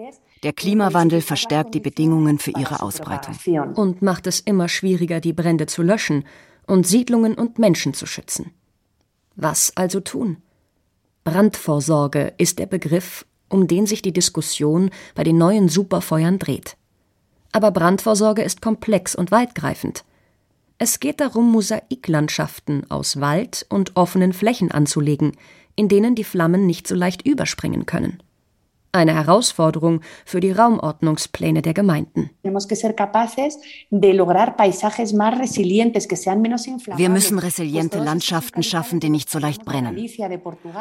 [0.44, 3.34] Der Klimawandel verstärkt die Bedingungen für ihre Ausbreitung.
[3.74, 6.24] Und macht es immer schwieriger, die Brände zu löschen
[6.70, 8.52] und Siedlungen und Menschen zu schützen.
[9.36, 10.38] Was also tun?
[11.24, 16.76] Brandvorsorge ist der Begriff, um den sich die Diskussion bei den neuen Superfeuern dreht.
[17.52, 20.04] Aber Brandvorsorge ist komplex und weitgreifend.
[20.78, 25.32] Es geht darum, Mosaiklandschaften aus Wald und offenen Flächen anzulegen,
[25.76, 28.22] in denen die Flammen nicht so leicht überspringen können
[28.92, 32.30] eine Herausforderung für die Raumordnungspläne der Gemeinden.
[32.42, 32.50] Wir
[37.08, 40.08] müssen resiliente Landschaften schaffen, die nicht so leicht brennen.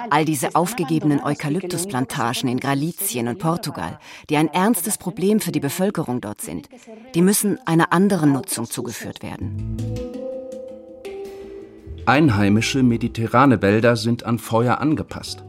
[0.09, 6.21] All diese aufgegebenen Eukalyptusplantagen in Galizien und Portugal, die ein ernstes Problem für die Bevölkerung
[6.21, 6.69] dort sind,
[7.15, 9.77] die müssen einer anderen Nutzung zugeführt werden.
[12.05, 15.43] Einheimische mediterrane Wälder sind an Feuer angepasst.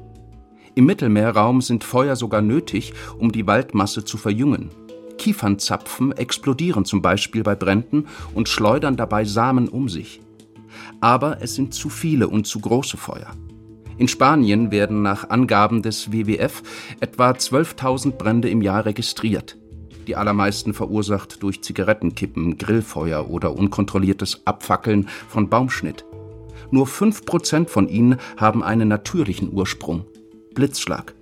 [0.81, 4.71] Im Mittelmeerraum sind Feuer sogar nötig, um die Waldmasse zu verjüngen.
[5.19, 10.23] Kiefernzapfen explodieren zum Beispiel bei Bränden und schleudern dabei Samen um sich.
[11.03, 13.31] Aber es sind zu viele und zu große Feuer.
[13.99, 16.62] In Spanien werden nach Angaben des WWF
[17.01, 19.59] etwa 12.000 Brände im Jahr registriert.
[20.07, 26.07] Die allermeisten verursacht durch Zigarettenkippen, Grillfeuer oder unkontrolliertes Abfackeln von Baumschnitt.
[26.71, 30.07] Nur 5% von ihnen haben einen natürlichen Ursprung.
[30.55, 31.15] Blitzschlag.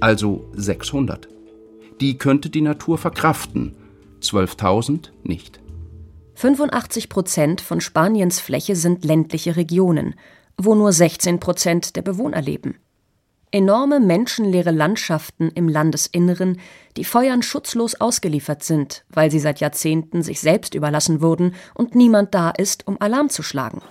[0.00, 1.28] Also 600.
[2.00, 3.74] Die könnte die Natur verkraften,
[4.20, 5.60] 12.000 nicht.
[6.34, 10.14] 85 Prozent von Spaniens Fläche sind ländliche Regionen,
[10.56, 12.76] wo nur 16 Prozent der Bewohner leben.
[13.50, 16.58] Enorme menschenleere Landschaften im Landesinneren,
[16.96, 22.34] die Feuern schutzlos ausgeliefert sind, weil sie seit Jahrzehnten sich selbst überlassen wurden und niemand
[22.34, 23.82] da ist, um Alarm zu schlagen.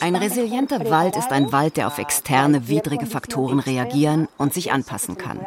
[0.00, 5.18] Ein resilienter Wald ist ein Wald, der auf externe, widrige Faktoren reagieren und sich anpassen
[5.18, 5.40] kann.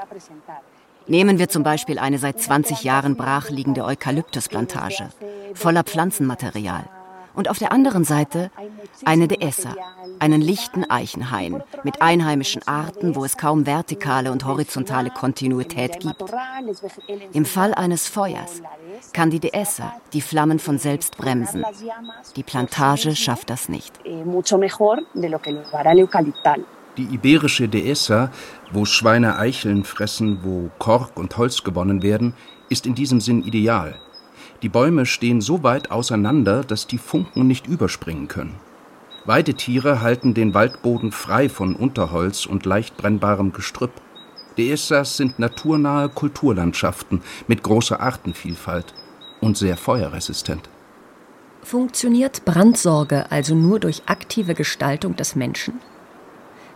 [1.08, 5.10] Nehmen wir zum Beispiel eine seit 20 Jahren brachliegende Eukalyptusplantage,
[5.54, 6.90] voller Pflanzenmaterial
[7.38, 8.50] und auf der anderen Seite
[9.06, 9.76] eine Dehesa,
[10.18, 16.24] einen lichten Eichenhain mit einheimischen Arten, wo es kaum vertikale und horizontale Kontinuität gibt.
[17.34, 18.64] Im Fall eines Feuers
[19.14, 21.64] kann die Dehesa die Flammen von selbst bremsen.
[22.36, 23.94] Die Plantage schafft das nicht.
[26.98, 28.32] Die iberische Dehesa,
[28.72, 32.34] wo Schweine Eicheln fressen, wo Kork und Holz gewonnen werden,
[32.70, 34.00] ist in diesem Sinn ideal.
[34.64, 38.56] Die Bäume stehen so weit auseinander, dass die Funken nicht überspringen können.
[39.26, 43.92] Weidetiere halten den Waldboden frei von Unterholz und leicht brennbarem Gestrüpp.
[44.58, 48.96] Dehesas sind naturnahe Kulturlandschaften mit großer Artenvielfalt
[49.42, 50.70] und sehr feuerresistent.
[51.62, 55.74] Funktioniert Brandsorge also nur durch aktive Gestaltung des Menschen?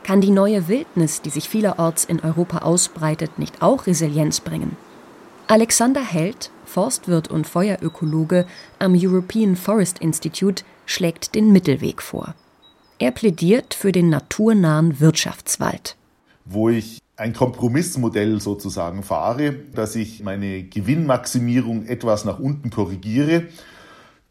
[0.04, 4.76] Kann die neue Wildnis, die sich vielerorts in Europa ausbreitet, nicht auch Resilienz bringen?
[5.52, 8.46] Alexander Held, Forstwirt und Feuerökologe
[8.80, 12.36] am European Forest Institute, schlägt den Mittelweg vor.
[13.00, 15.98] Er plädiert für den naturnahen Wirtschaftswald.
[16.46, 23.48] Wo ich ein Kompromissmodell sozusagen fahre, dass ich meine Gewinnmaximierung etwas nach unten korrigiere,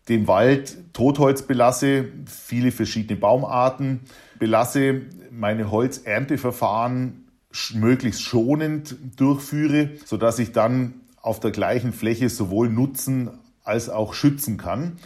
[0.08, 4.00] den Wald Totholz belasse, viele verschiedene Baumarten
[4.38, 7.26] belasse, meine Holzernteverfahren
[7.74, 13.30] möglichst schonend durchführe, sodass ich dann auf der gleichen Fläche sowohl nutzen
[13.64, 14.96] als auch schützen kann.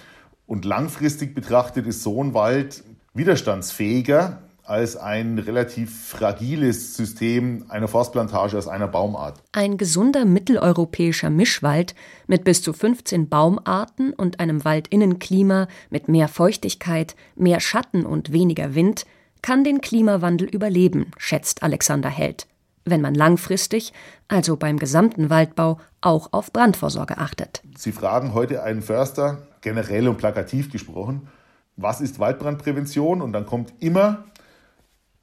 [0.47, 8.57] Und langfristig betrachtet ist so ein Wald widerstandsfähiger als ein relativ fragiles System einer Forstplantage
[8.57, 9.43] aus einer Baumart.
[9.53, 11.95] Ein gesunder mitteleuropäischer Mischwald
[12.27, 18.75] mit bis zu 15 Baumarten und einem Waldinnenklima mit mehr Feuchtigkeit, mehr Schatten und weniger
[18.75, 19.05] Wind
[19.43, 22.47] kann den Klimawandel überleben, schätzt Alexander Held
[22.85, 23.93] wenn man langfristig,
[24.29, 27.63] also beim gesamten Waldbau, auch auf Brandvorsorge achtet.
[27.77, 31.29] Sie fragen heute einen Förster, generell und plakativ gesprochen,
[31.77, 33.21] was ist Waldbrandprävention?
[33.21, 34.25] Und dann kommt immer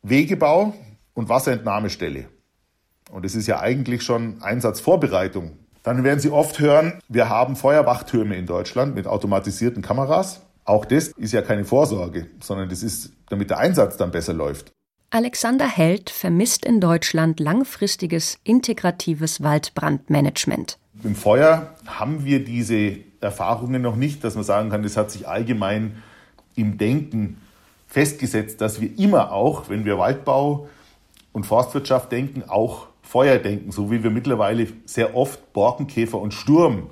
[0.03, 0.73] Wegebau
[1.13, 2.25] und Wasserentnahmestelle.
[3.11, 5.51] Und es ist ja eigentlich schon Einsatzvorbereitung.
[5.83, 10.41] Dann werden Sie oft hören, wir haben Feuerwachtürme in Deutschland mit automatisierten Kameras.
[10.63, 14.71] Auch das ist ja keine Vorsorge, sondern das ist, damit der Einsatz dann besser läuft.
[15.13, 20.77] Alexander Held vermisst in Deutschland langfristiges integratives Waldbrandmanagement.
[21.03, 25.27] Im Feuer haben wir diese Erfahrungen noch nicht, dass man sagen kann, das hat sich
[25.27, 26.01] allgemein
[26.55, 27.41] im Denken
[27.87, 30.69] festgesetzt, dass wir immer auch, wenn wir Waldbau
[31.33, 36.89] und Forstwirtschaft denken, auch Feuer denken, so wie wir mittlerweile sehr oft Borkenkäfer und Sturm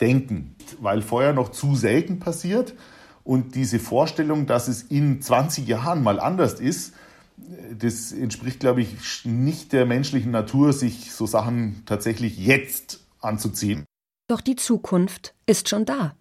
[0.00, 2.74] denken, weil Feuer noch zu selten passiert
[3.22, 6.94] und diese Vorstellung, dass es in 20 Jahren mal anders ist,
[7.36, 13.84] das entspricht, glaube ich, nicht der menschlichen Natur, sich so Sachen tatsächlich jetzt anzuziehen.
[14.28, 16.14] Doch die Zukunft ist schon da.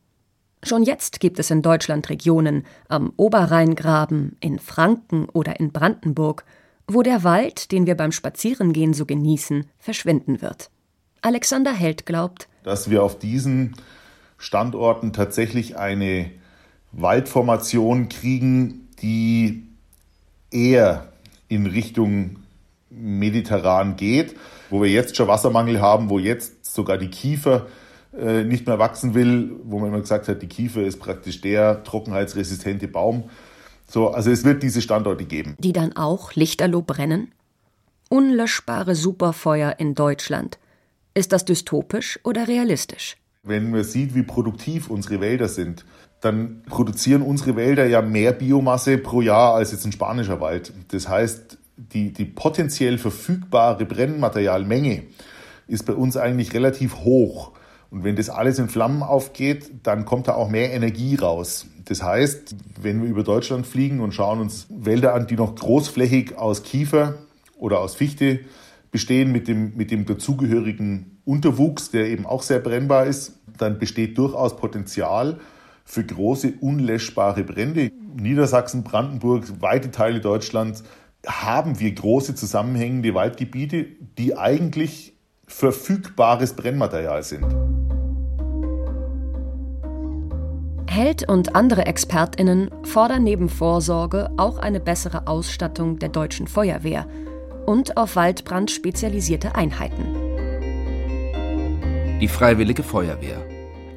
[0.63, 6.45] Schon jetzt gibt es in Deutschland Regionen, am Oberrheingraben, in Franken oder in Brandenburg,
[6.87, 10.69] wo der Wald, den wir beim Spazierengehen so genießen, verschwinden wird.
[11.21, 13.75] Alexander Held glaubt, dass wir auf diesen
[14.37, 16.31] Standorten tatsächlich eine
[16.91, 19.72] Waldformation kriegen, die
[20.53, 21.09] eher
[21.47, 22.37] in Richtung
[22.89, 24.35] mediterran geht,
[24.69, 27.67] wo wir jetzt schon Wassermangel haben, wo jetzt sogar die Kiefer
[28.17, 31.83] äh, nicht mehr wachsen will, wo man immer gesagt hat, die Kiefer ist praktisch der
[31.83, 33.29] trockenheitsresistente Baum.
[33.87, 35.55] So, also es wird diese Standorte geben.
[35.59, 37.31] Die dann auch lichterloh brennen?
[38.09, 40.59] Unlöschbare Superfeuer in Deutschland.
[41.15, 43.17] Ist das dystopisch oder realistisch?
[43.43, 45.85] Wenn man sieht, wie produktiv unsere Wälder sind,
[46.23, 50.71] dann produzieren unsere Wälder ja mehr Biomasse pro Jahr als jetzt ein spanischer Wald.
[50.89, 55.03] Das heißt, die, die potenziell verfügbare Brennmaterialmenge
[55.67, 57.51] ist bei uns eigentlich relativ hoch.
[57.89, 61.67] Und wenn das alles in Flammen aufgeht, dann kommt da auch mehr Energie raus.
[61.85, 66.37] Das heißt, wenn wir über Deutschland fliegen und schauen uns Wälder an, die noch großflächig
[66.37, 67.15] aus Kiefer
[67.57, 68.39] oder aus Fichte
[68.91, 74.17] bestehen mit dem, mit dem dazugehörigen Unterwuchs, der eben auch sehr brennbar ist, dann besteht
[74.17, 75.39] durchaus Potenzial
[75.83, 77.91] für große unlöschbare Brände.
[78.15, 80.83] Niedersachsen, Brandenburg, weite Teile Deutschlands
[81.25, 83.85] haben wir große zusammenhängende Waldgebiete,
[84.17, 85.13] die eigentlich
[85.47, 87.45] verfügbares Brennmaterial sind.
[90.89, 97.07] Held und andere Expertinnen fordern neben Vorsorge auch eine bessere Ausstattung der deutschen Feuerwehr
[97.65, 100.05] und auf Waldbrand spezialisierte Einheiten.
[102.19, 103.37] Die Freiwillige Feuerwehr.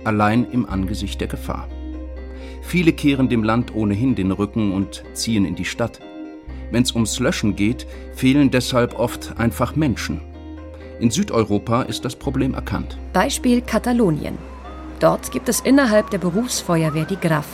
[0.05, 1.69] Allein im Angesicht der Gefahr.
[2.67, 6.01] Viele kehren dem Land ohnehin den Rücken und ziehen in die Stadt.
[6.73, 10.21] Wenn es ums Löschen geht, fehlen deshalb oft einfach Menschen.
[10.99, 12.99] In Südeuropa ist das Problem erkannt.
[13.13, 14.37] Beispiel Katalonien.
[14.99, 17.47] Dort gibt es innerhalb der Berufsfeuerwehr die GRAF,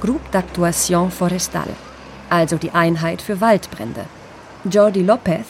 [0.00, 1.68] Groupe d'Actuation Forestal,
[2.30, 4.06] also die Einheit für Waldbrände.
[4.64, 5.46] Jordi Lopez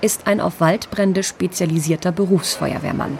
[0.00, 3.18] ist ein auf Waldbrände spezialisierter Berufsfeuerwehrmann.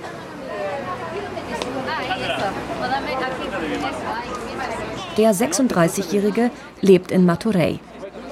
[5.18, 7.81] Der 36-Jährige lebt in Maturei,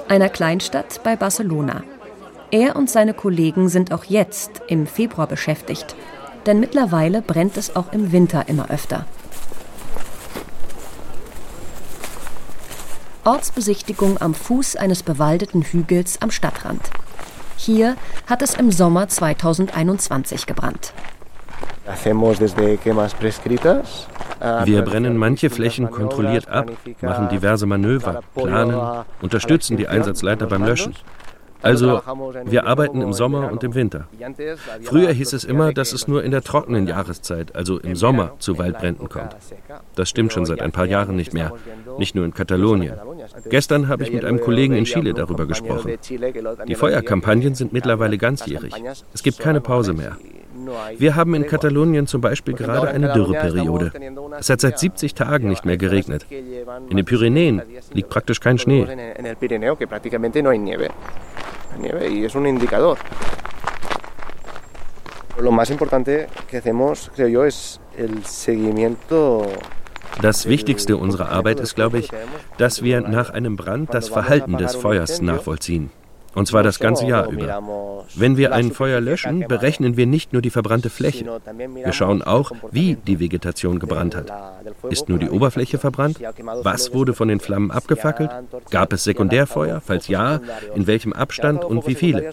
[0.07, 1.83] einer Kleinstadt bei Barcelona.
[2.49, 5.97] Er und seine Kollegen sind auch jetzt im Februar beschäftigt,
[6.45, 9.05] denn mittlerweile brennt es auch im Winter immer öfter.
[13.25, 16.89] Ortsbesichtigung am Fuß eines bewaldeten Hügels am Stadtrand.
[17.57, 17.97] Hier
[18.27, 20.93] hat es im Sommer 2021 gebrannt.
[24.65, 26.71] Wir brennen manche Flächen kontrolliert ab,
[27.01, 30.93] machen diverse Manöver, planen, unterstützen die Einsatzleiter beim Löschen.
[31.61, 32.01] Also,
[32.45, 34.07] wir arbeiten im Sommer und im Winter.
[34.83, 38.57] Früher hieß es immer, dass es nur in der trockenen Jahreszeit, also im Sommer, zu
[38.57, 39.35] Waldbränden kommt.
[39.95, 41.53] Das stimmt schon seit ein paar Jahren nicht mehr,
[41.97, 42.93] nicht nur in Katalonien.
[43.49, 45.97] Gestern habe ich mit einem Kollegen in Chile darüber gesprochen.
[46.67, 48.73] Die Feuerkampagnen sind mittlerweile ganzjährig.
[49.13, 50.17] Es gibt keine Pause mehr.
[50.97, 53.91] Wir haben in Katalonien zum Beispiel gerade eine Dürreperiode.
[54.39, 56.25] Es hat seit 70 Tagen nicht mehr geregnet.
[56.89, 57.61] In den Pyrenäen
[57.93, 58.87] liegt praktisch kein Schnee.
[70.21, 72.09] Das Wichtigste unserer Arbeit ist, glaube ich,
[72.57, 75.91] dass wir nach einem Brand das Verhalten des Feuers nachvollziehen.
[76.35, 77.63] Und zwar das ganze Jahr über.
[78.15, 81.25] Wenn wir ein Feuer löschen, berechnen wir nicht nur die verbrannte Fläche.
[81.83, 84.31] Wir schauen auch, wie die Vegetation gebrannt hat.
[84.89, 86.19] Ist nur die Oberfläche verbrannt?
[86.61, 88.29] Was wurde von den Flammen abgefackelt?
[88.69, 89.81] Gab es Sekundärfeuer?
[89.81, 90.39] Falls ja,
[90.75, 92.29] in welchem Abstand und wie viele?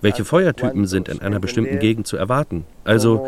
[0.00, 2.64] Welche Feuertypen sind in einer bestimmten Gegend zu erwarten?
[2.84, 3.26] Also,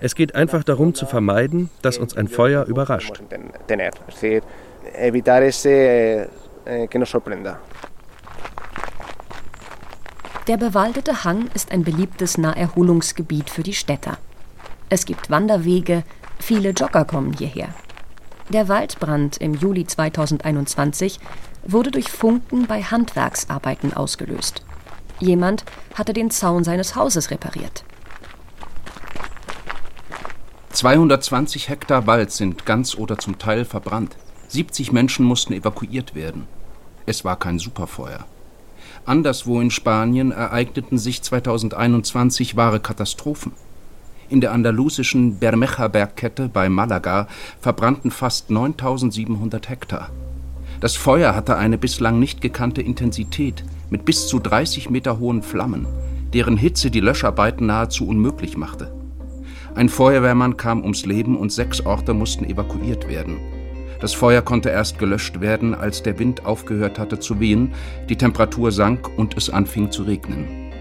[0.00, 3.22] es geht einfach darum zu vermeiden, dass uns ein Feuer überrascht.
[10.48, 14.18] Der bewaldete Hang ist ein beliebtes Naherholungsgebiet für die Städter.
[14.88, 16.02] Es gibt Wanderwege,
[16.40, 17.68] viele Jogger kommen hierher.
[18.48, 21.20] Der Waldbrand im Juli 2021
[21.64, 24.64] wurde durch Funken bei Handwerksarbeiten ausgelöst.
[25.20, 27.84] Jemand hatte den Zaun seines Hauses repariert.
[30.72, 34.16] 220 Hektar Wald sind ganz oder zum Teil verbrannt.
[34.48, 36.48] 70 Menschen mussten evakuiert werden.
[37.06, 38.26] Es war kein Superfeuer.
[39.04, 43.50] Anderswo in Spanien ereigneten sich 2021 wahre Katastrophen.
[44.28, 47.26] In der andalusischen Bermeja-Bergkette bei Malaga
[47.60, 50.10] verbrannten fast 9700 Hektar.
[50.80, 55.86] Das Feuer hatte eine bislang nicht gekannte Intensität mit bis zu 30 Meter hohen Flammen,
[56.32, 58.92] deren Hitze die Löscharbeiten nahezu unmöglich machte.
[59.74, 63.38] Ein Feuerwehrmann kam ums Leben und sechs Orte mussten evakuiert werden.
[64.02, 67.72] Das Feuer konnte erst gelöscht werden, als der Wind aufgehört hatte zu wehen,
[68.08, 70.72] die Temperatur sank und es anfing zu regnen.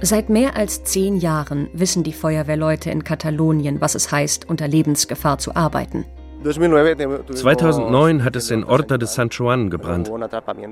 [0.00, 5.38] Seit mehr als zehn Jahren wissen die Feuerwehrleute in Katalonien, was es heißt, unter Lebensgefahr
[5.38, 6.04] zu arbeiten.
[6.42, 10.10] 2009 hat es in Horta de San Juan gebrannt.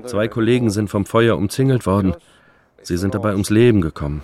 [0.07, 2.15] Zwei Kollegen sind vom Feuer umzingelt worden.
[2.81, 4.23] Sie sind dabei ums Leben gekommen.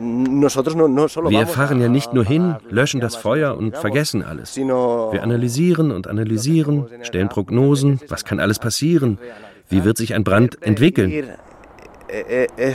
[0.00, 4.56] Wir fahren ja nicht nur hin, löschen das Feuer und vergessen alles.
[4.56, 9.18] Wir analysieren und analysieren, stellen Prognosen, was kann alles passieren,
[9.68, 11.30] wie wird sich ein Brand entwickeln.
[12.14, 12.74] Eh, eh,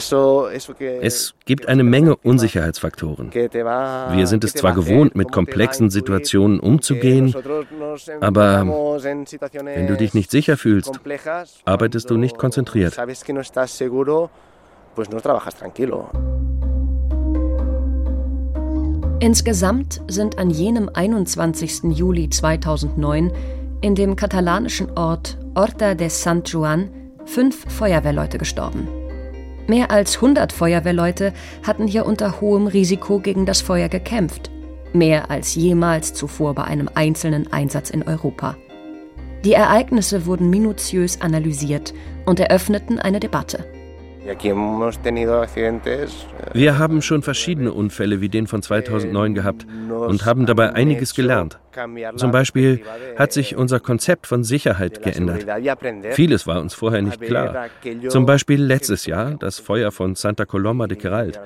[1.01, 3.33] es gibt eine Menge Unsicherheitsfaktoren.
[3.33, 7.33] Wir sind es zwar gewohnt, mit komplexen Situationen umzugehen,
[8.19, 10.99] aber wenn du dich nicht sicher fühlst,
[11.63, 12.97] arbeitest du nicht konzentriert.
[19.21, 21.91] Insgesamt sind an jenem 21.
[21.91, 23.33] Juli 2009
[23.81, 26.89] in dem katalanischen Ort Horta de Sant Juan
[27.25, 28.87] fünf Feuerwehrleute gestorben.
[29.67, 31.33] Mehr als 100 Feuerwehrleute
[31.67, 34.51] hatten hier unter hohem Risiko gegen das Feuer gekämpft.
[34.93, 38.55] Mehr als jemals zuvor bei einem einzelnen Einsatz in Europa.
[39.43, 41.93] Die Ereignisse wurden minutiös analysiert
[42.25, 43.65] und eröffneten eine Debatte.
[44.29, 44.35] Eh,
[46.53, 51.59] Wir haben schon verschiedene Unfälle wie den von 2009 gehabt und haben dabei einiges gelernt.
[52.15, 52.81] Zum Beispiel
[53.17, 55.45] hat sich unser Konzept von Sicherheit geändert.
[56.11, 57.67] Vieles war uns vorher nicht klar.
[58.09, 61.39] Zum Beispiel letztes Jahr das Feuer von Santa Coloma de Queralt.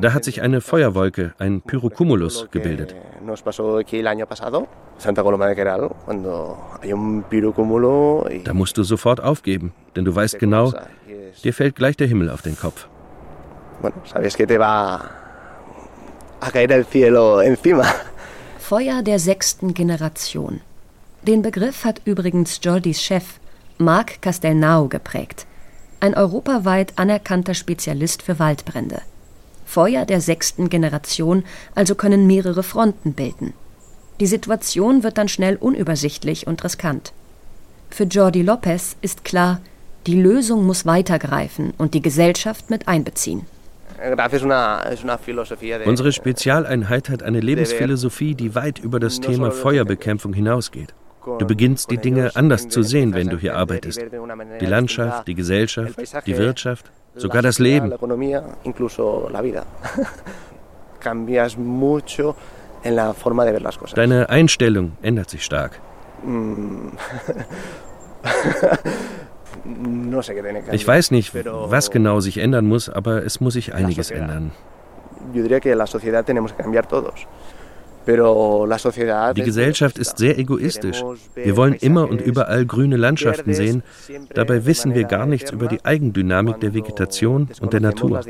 [0.00, 2.94] Da hat sich eine Feuerwolke, ein Pyrocumulus, gebildet.
[8.44, 10.72] Da musst du sofort aufgeben, denn du weißt genau,
[11.44, 12.88] dir fällt gleich der Himmel auf den Kopf.
[18.58, 20.60] Feuer der sechsten Generation.
[21.22, 23.40] Den Begriff hat übrigens Jordis Chef
[23.78, 25.46] Marc Castelnau geprägt.
[26.00, 29.02] Ein europaweit anerkannter Spezialist für Waldbrände.
[29.64, 31.44] Feuer der sechsten Generation
[31.74, 33.52] also können mehrere Fronten bilden.
[34.20, 37.12] Die Situation wird dann schnell unübersichtlich und riskant.
[37.90, 39.60] Für Jordi Lopez ist klar,
[40.06, 43.46] die Lösung muss weitergreifen und die Gesellschaft mit einbeziehen.
[45.84, 50.94] Unsere Spezialeinheit hat eine Lebensphilosophie, die weit über das Thema Feuerbekämpfung hinausgeht.
[51.38, 54.00] Du beginnst die Dinge anders zu sehen, wenn du hier arbeitest.
[54.60, 57.92] Die Landschaft, die Gesellschaft, die Wirtschaft, sogar das Leben.
[63.94, 65.80] Deine Einstellung ändert sich stark.
[66.24, 66.88] Mm.
[70.72, 74.52] Ich weiß nicht, was genau sich ändern muss, aber es muss sich einiges ändern.
[79.36, 81.04] Die Gesellschaft ist sehr egoistisch.
[81.34, 83.82] Wir wollen immer und überall grüne Landschaften sehen.
[84.32, 88.22] Dabei wissen wir gar nichts über die Eigendynamik der Vegetation und der Natur.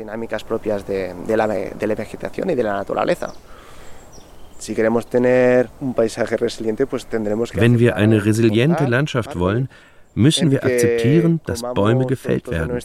[7.53, 9.69] Wenn wir eine resiliente Landschaft wollen,
[10.15, 12.77] müssen wir akzeptieren, dass Bäume gefällt werden.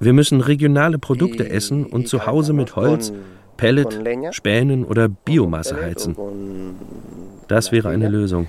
[0.00, 3.12] Wir müssen regionale Produkte essen und zu Hause mit Holz,
[3.56, 6.16] Pellet, Spänen oder Biomasse heizen.
[7.48, 8.48] Das wäre eine Lösung.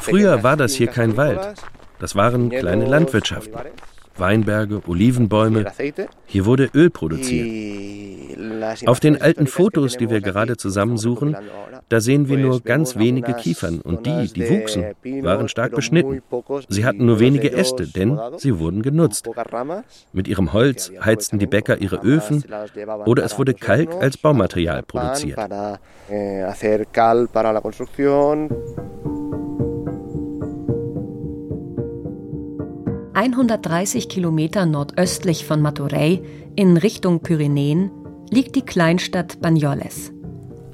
[0.00, 1.54] Früher war das hier kein Wald.
[1.98, 3.54] Das waren kleine Landwirtschaften.
[4.16, 5.66] Weinberge, Olivenbäume.
[6.26, 7.48] Hier wurde Öl produziert.
[8.86, 11.36] Auf den alten Fotos, die wir gerade zusammensuchen,
[11.88, 14.84] da sehen wir nur ganz wenige Kiefern und die, die wuchsen,
[15.22, 16.22] waren stark beschnitten.
[16.68, 19.28] Sie hatten nur wenige Äste, denn sie wurden genutzt.
[20.12, 22.44] Mit ihrem Holz heizten die Bäcker ihre Öfen
[23.06, 25.38] oder es wurde Kalk als Baumaterial produziert.
[33.14, 36.20] 130 Kilometer nordöstlich von Maturey
[36.56, 37.92] in Richtung Pyrenäen
[38.28, 40.10] liegt die Kleinstadt Banyoles.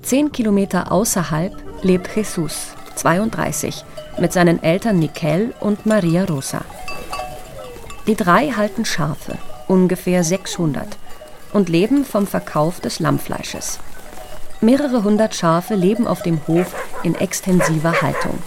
[0.01, 3.84] Zehn Kilometer außerhalb lebt Jesus, 32,
[4.18, 6.64] mit seinen Eltern Nikel und Maria Rosa.
[8.07, 9.36] Die drei halten Schafe,
[9.68, 10.88] ungefähr 600,
[11.53, 13.80] und leben vom Verkauf des Lammfleisches.
[14.62, 18.38] Mehrere hundert Schafe leben auf dem Hof in extensiver Haltung.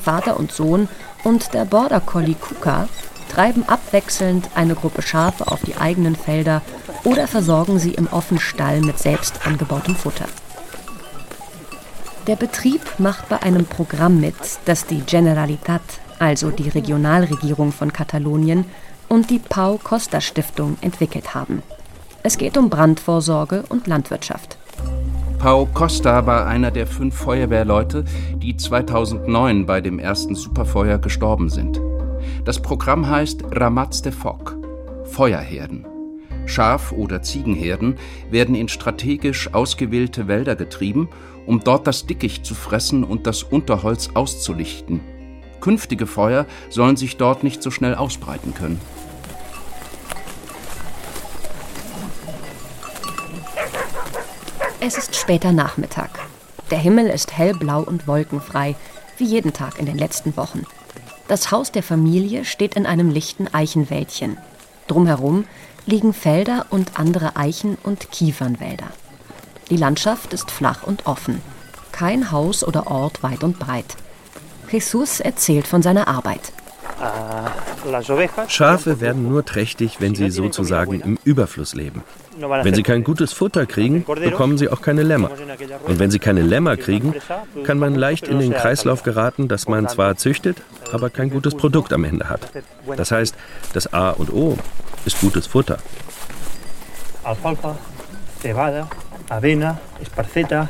[0.00, 0.88] Vater und Sohn
[1.24, 2.88] und der Border Collie Kuka
[3.34, 6.62] treiben abwechselnd eine Gruppe Schafe auf die eigenen Felder
[7.02, 10.26] oder versorgen sie im offenen Stall mit selbst angebautem Futter.
[12.28, 15.82] Der Betrieb macht bei einem Programm mit, das die Generalitat,
[16.18, 18.66] also die Regionalregierung von Katalonien,
[19.08, 21.62] und die Pau Costa Stiftung entwickelt haben.
[22.22, 24.56] Es geht um Brandvorsorge und Landwirtschaft.
[25.38, 28.04] Pau Costa war einer der fünf Feuerwehrleute,
[28.36, 31.80] die 2009 bei dem ersten Superfeuer gestorben sind.
[32.44, 34.58] Das Programm heißt Ramats de Foc,
[35.04, 35.86] Feuerherden.
[36.44, 37.96] Schaf- oder Ziegenherden
[38.30, 41.08] werden in strategisch ausgewählte Wälder getrieben,
[41.46, 45.00] um dort das Dickicht zu fressen und das Unterholz auszulichten.
[45.62, 48.78] Künftige Feuer sollen sich dort nicht so schnell ausbreiten können.
[54.80, 56.10] Es ist später Nachmittag.
[56.70, 58.76] Der Himmel ist hellblau und wolkenfrei,
[59.16, 60.66] wie jeden Tag in den letzten Wochen.
[61.28, 64.36] Das Haus der Familie steht in einem lichten Eichenwäldchen.
[64.88, 65.46] Drumherum
[65.86, 68.88] liegen Felder und andere Eichen- und Kiefernwälder.
[69.70, 71.40] Die Landschaft ist flach und offen.
[71.92, 73.96] Kein Haus oder Ort weit und breit.
[74.70, 76.52] Jesus erzählt von seiner Arbeit.
[78.48, 82.02] Schafe werden nur trächtig, wenn sie sozusagen im Überfluss leben.
[82.38, 85.30] Wenn sie kein gutes Futter kriegen, bekommen sie auch keine Lämmer.
[85.86, 87.14] Und wenn sie keine Lämmer kriegen,
[87.64, 90.58] kann man leicht in den Kreislauf geraten, dass man zwar züchtet,
[90.92, 92.40] aber kein gutes Produkt am Ende hat.
[92.96, 93.34] Das heißt,
[93.72, 94.58] das A und O
[95.04, 95.78] ist gutes Futter.
[97.22, 97.76] Alfalfa,
[98.40, 98.88] cebada,
[99.28, 100.68] avena, esparceta.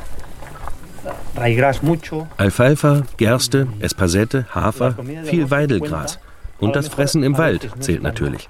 [2.37, 6.19] Alfalfa, Gerste, Espasette, Hafer, viel Weidelgras.
[6.65, 8.49] Und das Fressen im Wald zählt natürlich.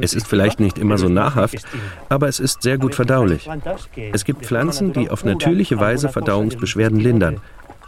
[0.00, 1.66] Es ist vielleicht nicht immer so nahrhaft,
[2.08, 3.48] aber es ist sehr gut verdaulich.
[4.12, 7.40] Es gibt Pflanzen, die auf natürliche Weise Verdauungsbeschwerden lindern.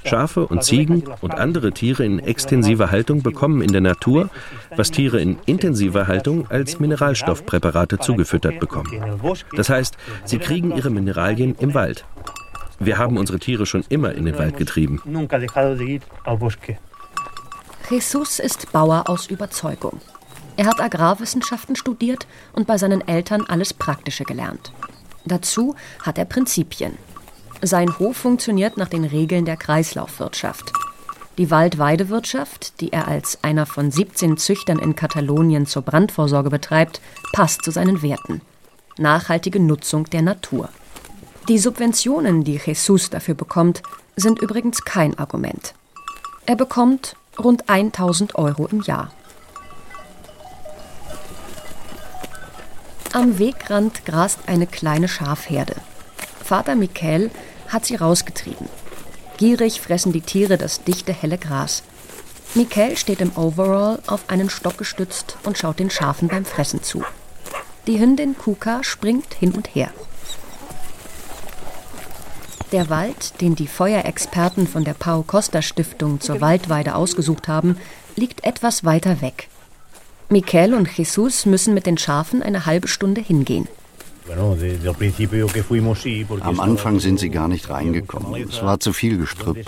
[0.04, 4.28] Schafe und Ziegen und andere Tiere in extensiver Haltung bekommen in der Natur,
[4.76, 8.90] was Tiere in intensiver Haltung als Mineralstoffpräparate zugefüttert bekommen.
[9.56, 12.04] Das heißt, sie kriegen ihre Mineralien im Wald.
[12.78, 15.00] Wir haben unsere Tiere schon immer in den Wald getrieben.
[17.90, 20.00] Jesus ist Bauer aus Überzeugung.
[20.56, 24.72] Er hat Agrarwissenschaften studiert und bei seinen Eltern alles Praktische gelernt.
[25.26, 26.96] Dazu hat er Prinzipien.
[27.60, 30.72] Sein Hof funktioniert nach den Regeln der Kreislaufwirtschaft.
[31.36, 37.64] Die Waldweidewirtschaft, die er als einer von 17 Züchtern in Katalonien zur Brandvorsorge betreibt, passt
[37.64, 38.40] zu seinen Werten.
[38.96, 40.70] Nachhaltige Nutzung der Natur.
[41.48, 43.82] Die Subventionen, die Jesus dafür bekommt,
[44.16, 45.74] sind übrigens kein Argument.
[46.46, 49.12] Er bekommt rund 1000 Euro im Jahr.
[53.12, 55.76] Am Wegrand grast eine kleine Schafherde.
[56.42, 57.30] Vater Michael
[57.68, 58.68] hat sie rausgetrieben.
[59.36, 61.82] Gierig fressen die Tiere das dichte, helle Gras.
[62.54, 67.04] Michael steht im Overall auf einen Stock gestützt und schaut den Schafen beim Fressen zu.
[67.86, 69.92] Die Hündin Kuka springt hin und her.
[72.74, 77.76] Der Wald, den die Feuerexperten von der Pau Costa Stiftung zur Waldweide ausgesucht haben,
[78.16, 79.46] liegt etwas weiter weg.
[80.28, 83.68] Miquel und Jesus müssen mit den Schafen eine halbe Stunde hingehen.
[86.40, 88.48] Am Anfang sind sie gar nicht reingekommen.
[88.48, 89.64] Es war zu viel Gestrüpp.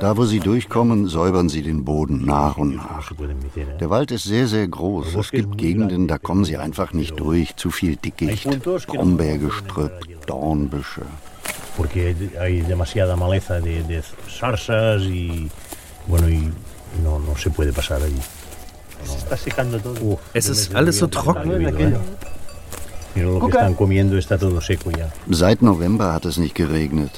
[0.00, 3.12] Da, wo sie durchkommen, säubern sie den Boden nach und nach.
[3.78, 5.14] Der Wald ist sehr, sehr groß.
[5.14, 7.54] Es gibt Gegenden, da kommen sie einfach nicht durch.
[7.54, 8.48] Zu viel Dickicht,
[8.88, 11.02] Brombeergestrüpp, Dornbüsche.
[11.78, 15.48] Porque hay demasiada maleza de, de zarzas y
[16.08, 16.52] bueno y
[17.04, 18.20] no, no se puede pasar allí.
[20.34, 21.96] Es ist alles so trocken.
[25.30, 27.12] Seit November hat es nicht geregnet.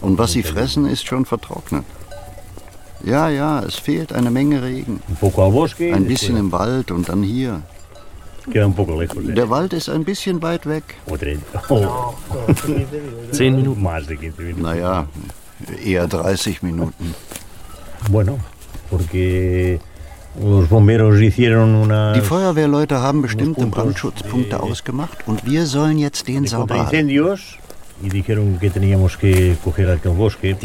[0.00, 1.84] Und was sie fressen, ist schon vertrocknet.
[3.04, 5.02] Ja, ja, es fehlt eine Menge Regen.
[5.20, 7.62] Ein bisschen im Wald und dann hier.
[9.34, 10.84] Der Wald ist ein bisschen weit weg.
[13.32, 13.82] Zehn Minuten.
[14.62, 15.06] Naja,
[15.84, 17.14] eher 30 Minuten.
[18.10, 18.38] Bueno,
[18.88, 19.80] porque
[20.36, 27.08] die Feuerwehrleute haben bestimmte Brandschutzpunkte ausgemacht und wir sollen jetzt den sauber halten.
[27.08, 27.14] Die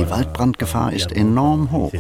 [0.10, 1.92] Waldbrandgefahr ist enorm hoch.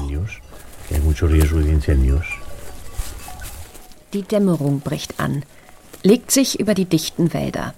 [4.14, 5.44] Die Dämmerung bricht an,
[6.06, 7.74] legt sich über die dichten Wälder.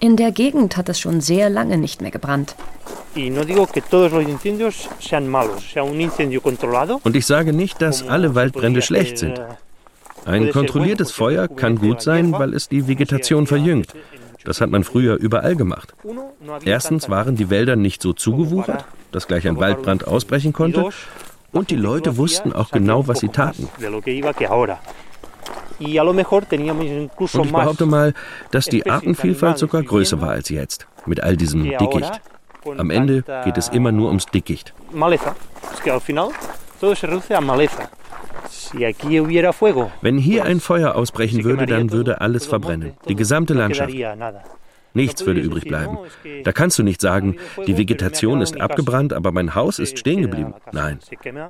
[0.00, 2.56] In der Gegend hat es schon sehr lange nicht mehr gebrannt.
[7.02, 9.40] Und ich sage nicht, dass alle Waldbrände schlecht sind.
[10.24, 13.94] Ein kontrolliertes Feuer kann gut sein, weil es die Vegetation verjüngt.
[14.44, 15.94] Das hat man früher überall gemacht.
[16.64, 20.88] Erstens waren die Wälder nicht so zugewuchert, dass gleich ein Waldbrand ausbrechen konnte.
[21.52, 23.68] Und die Leute wussten auch genau, was sie taten.
[27.40, 28.14] Und ich behaupte mal,
[28.50, 32.20] dass die Artenvielfalt sogar größer war als jetzt, mit all diesem Dickicht.
[32.78, 34.72] Am Ende geht es immer nur ums Dickicht.
[40.00, 43.92] Wenn hier ein Feuer ausbrechen würde, dann würde alles verbrennen, die gesamte Landschaft.
[44.94, 45.98] Nichts würde übrig bleiben.
[46.44, 47.36] Da kannst du nicht sagen,
[47.66, 50.54] die Vegetation ist abgebrannt, aber mein Haus ist stehen geblieben.
[50.72, 51.00] Nein,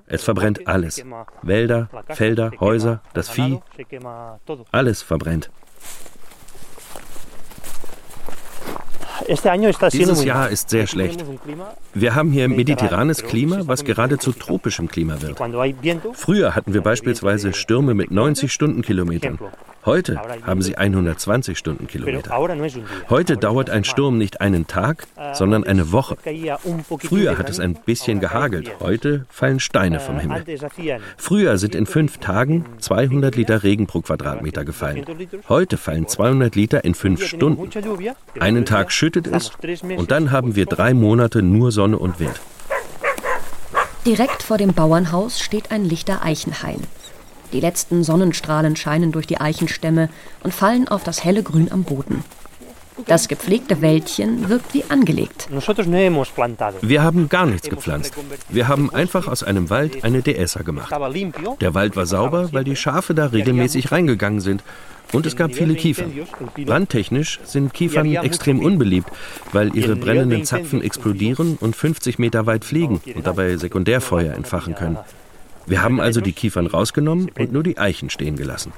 [0.07, 1.05] es verbrennt alles.
[1.42, 3.61] Wälder, Felder, Häuser, das Vieh,
[4.72, 5.51] alles verbrennt.
[9.92, 11.24] Dieses Jahr ist sehr schlecht.
[11.95, 15.40] Wir haben hier mediterranes Klima, was geradezu tropischem Klima wird.
[16.14, 19.38] Früher hatten wir beispielsweise Stürme mit 90 Stundenkilometern.
[19.85, 22.30] Heute haben sie 120 Stundenkilometer.
[23.11, 26.16] Heute dauert ein Sturm nicht einen Tag, sondern eine Woche.
[26.99, 30.45] Früher hat es ein bisschen gehagelt, heute fallen Steine vom Himmel.
[31.16, 35.05] Früher sind in fünf Tagen 200 Liter Regen pro Quadratmeter gefallen.
[35.49, 37.68] Heute fallen 200 Liter in fünf Stunden.
[38.41, 39.53] Einen Tag schüttet es
[39.97, 42.41] und dann haben wir drei Monate nur Sonne und Wind.
[44.07, 46.82] Direkt vor dem Bauernhaus steht ein lichter Eichenhain.
[47.55, 50.09] Die letzten Sonnenstrahlen scheinen durch die Eichenstämme
[50.43, 52.25] und fallen auf das helle Grün am Boden.
[53.07, 55.49] Das gepflegte Wäldchen wirkt wie angelegt.
[56.81, 58.13] Wir haben gar nichts gepflanzt.
[58.49, 60.93] Wir haben einfach aus einem Wald eine Dehesa gemacht.
[61.61, 64.65] Der Wald war sauber, weil die Schafe da regelmäßig reingegangen sind.
[65.13, 66.13] Und es gab viele Kiefern.
[66.57, 69.11] Brandtechnisch sind Kiefern extrem unbeliebt,
[69.53, 74.99] weil ihre brennenden Zapfen explodieren und 50 Meter weit fliegen und dabei Sekundärfeuer entfachen können.
[75.67, 78.73] Wir haben also die Kiefern rausgenommen und nur die Eichen stehen gelassen.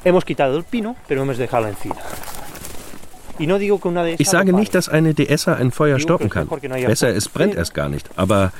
[4.18, 6.48] Ich sage nicht, dass eine Dehesa ein Feuer stoppen kann.
[6.48, 8.08] Besser, es brennt erst gar nicht.
[8.16, 8.52] Aber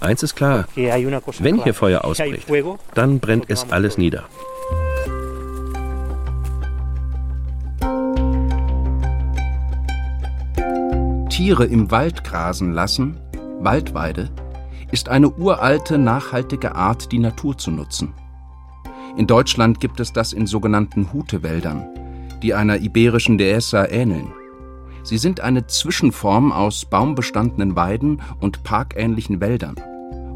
[0.00, 2.46] eins ist klar, wenn hier Feuer ausbricht,
[2.94, 4.24] dann brennt es alles nieder.
[11.30, 13.18] Tiere im Wald grasen lassen,
[13.60, 14.28] Waldweide,
[14.92, 18.14] ist eine uralte, nachhaltige Art, die Natur zu nutzen.
[19.16, 21.88] In Deutschland gibt es das in sogenannten Hutewäldern,
[22.42, 24.32] die einer iberischen Dehesa ähneln.
[25.02, 29.76] Sie sind eine Zwischenform aus baumbestandenen Weiden und parkähnlichen Wäldern,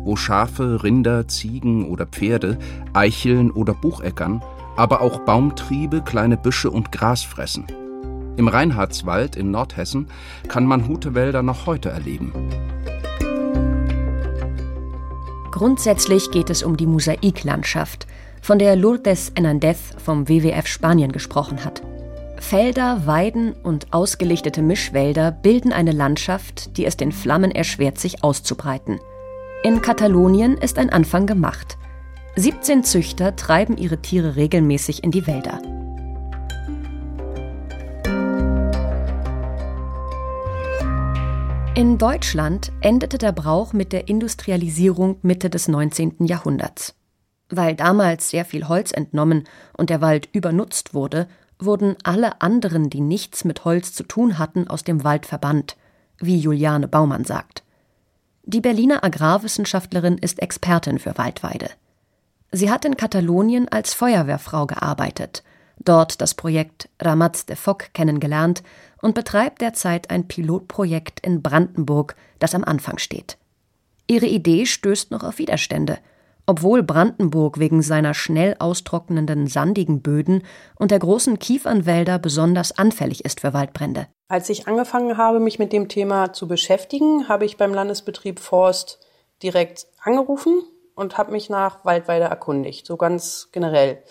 [0.05, 2.59] wo Schafe, Rinder, Ziegen oder Pferde,
[2.93, 4.43] Eicheln oder Bucheckern,
[4.77, 7.67] aber auch Baumtriebe, kleine Büsche und Gras fressen.
[8.37, 10.09] Im Reinhardswald in Nordhessen
[10.49, 12.33] kann man Hutewälder noch heute erleben.
[15.55, 18.09] Grundsätzlich geht es um die Mosaiklandschaft,
[18.43, 21.81] von der Lourdes Hernandez vom WWF Spanien gesprochen hat.
[22.41, 28.99] Felder, Weiden und ausgelichtete Mischwälder bilden eine Landschaft, die es den Flammen erschwert, sich auszubreiten.
[29.63, 31.79] In Katalonien ist ein Anfang gemacht.
[32.35, 35.63] 17 Züchter treiben ihre Tiere regelmäßig in die Wälder.
[41.77, 46.25] In Deutschland endete der Brauch mit der Industrialisierung Mitte des 19.
[46.25, 46.95] Jahrhunderts.
[47.49, 49.43] Weil damals sehr viel Holz entnommen
[49.77, 51.27] und der Wald übernutzt wurde,
[51.59, 55.77] wurden alle anderen, die nichts mit Holz zu tun hatten, aus dem Wald verbannt,
[56.21, 57.65] wie Juliane Baumann sagt.
[58.45, 61.71] Die Berliner Agrarwissenschaftlerin ist Expertin für Waldweide.
[62.53, 65.43] Sie hat in Katalonien als Feuerwehrfrau gearbeitet,
[65.79, 68.63] dort das Projekt Ramats de Foc kennengelernt
[69.01, 73.37] und betreibt derzeit ein Pilotprojekt in Brandenburg, das am Anfang steht.
[74.07, 75.99] Ihre Idee stößt noch auf Widerstände,
[76.47, 80.43] obwohl Brandenburg wegen seiner schnell austrocknenden sandigen Böden
[80.77, 84.09] und der großen Kiefernwälder besonders anfällig ist für Waldbrände.
[84.29, 89.01] Als ich angefangen habe, mich mit dem Thema zu beschäftigen, habe ich beim Landesbetrieb Forst
[89.43, 90.63] direkt angerufen
[90.95, 94.03] und habe mich nach Waldweide erkundigt, so ganz generell.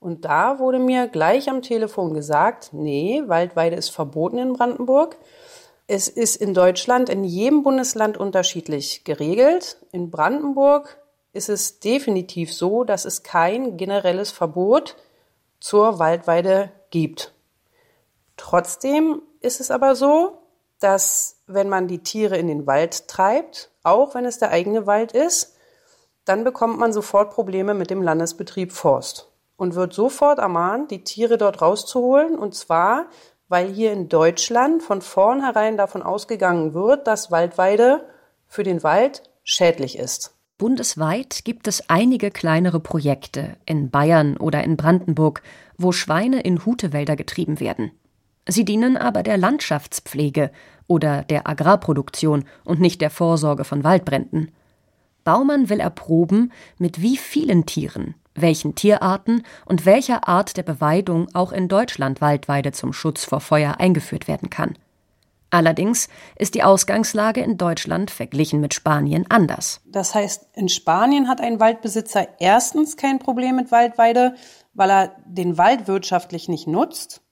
[0.00, 5.18] Und da wurde mir gleich am Telefon gesagt, nee, Waldweide ist verboten in Brandenburg.
[5.86, 9.76] Es ist in Deutschland in jedem Bundesland unterschiedlich geregelt.
[9.92, 10.96] In Brandenburg
[11.34, 14.96] ist es definitiv so, dass es kein generelles Verbot
[15.60, 17.34] zur Waldweide gibt.
[18.38, 20.38] Trotzdem ist es aber so,
[20.78, 25.12] dass wenn man die Tiere in den Wald treibt, auch wenn es der eigene Wald
[25.12, 25.56] ist,
[26.24, 29.29] dann bekommt man sofort Probleme mit dem Landesbetrieb Forst
[29.60, 32.38] und wird sofort ermahnt, die Tiere dort rauszuholen.
[32.38, 33.10] Und zwar,
[33.48, 38.06] weil hier in Deutschland von vornherein davon ausgegangen wird, dass Waldweide
[38.46, 40.34] für den Wald schädlich ist.
[40.56, 45.42] Bundesweit gibt es einige kleinere Projekte in Bayern oder in Brandenburg,
[45.76, 47.92] wo Schweine in Hutewälder getrieben werden.
[48.48, 50.50] Sie dienen aber der Landschaftspflege
[50.86, 54.52] oder der Agrarproduktion und nicht der Vorsorge von Waldbränden.
[55.22, 61.52] Baumann will erproben, mit wie vielen Tieren welchen Tierarten und welcher Art der Beweidung auch
[61.52, 64.76] in Deutschland Waldweide zum Schutz vor Feuer eingeführt werden kann.
[65.50, 69.80] Allerdings ist die Ausgangslage in Deutschland verglichen mit Spanien anders.
[69.84, 74.36] Das heißt, in Spanien hat ein Waldbesitzer erstens kein Problem mit Waldweide,
[74.74, 77.22] weil er den Wald wirtschaftlich nicht nutzt.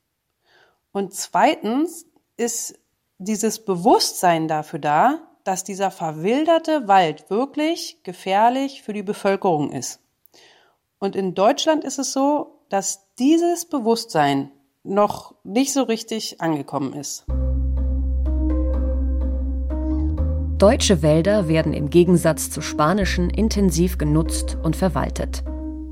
[0.90, 2.06] Und zweitens
[2.36, 2.74] ist
[3.18, 10.00] dieses Bewusstsein dafür da, dass dieser verwilderte Wald wirklich gefährlich für die Bevölkerung ist.
[11.00, 14.50] Und in Deutschland ist es so, dass dieses Bewusstsein
[14.82, 17.24] noch nicht so richtig angekommen ist.
[20.58, 25.44] Deutsche Wälder werden im Gegensatz zu spanischen intensiv genutzt und verwaltet.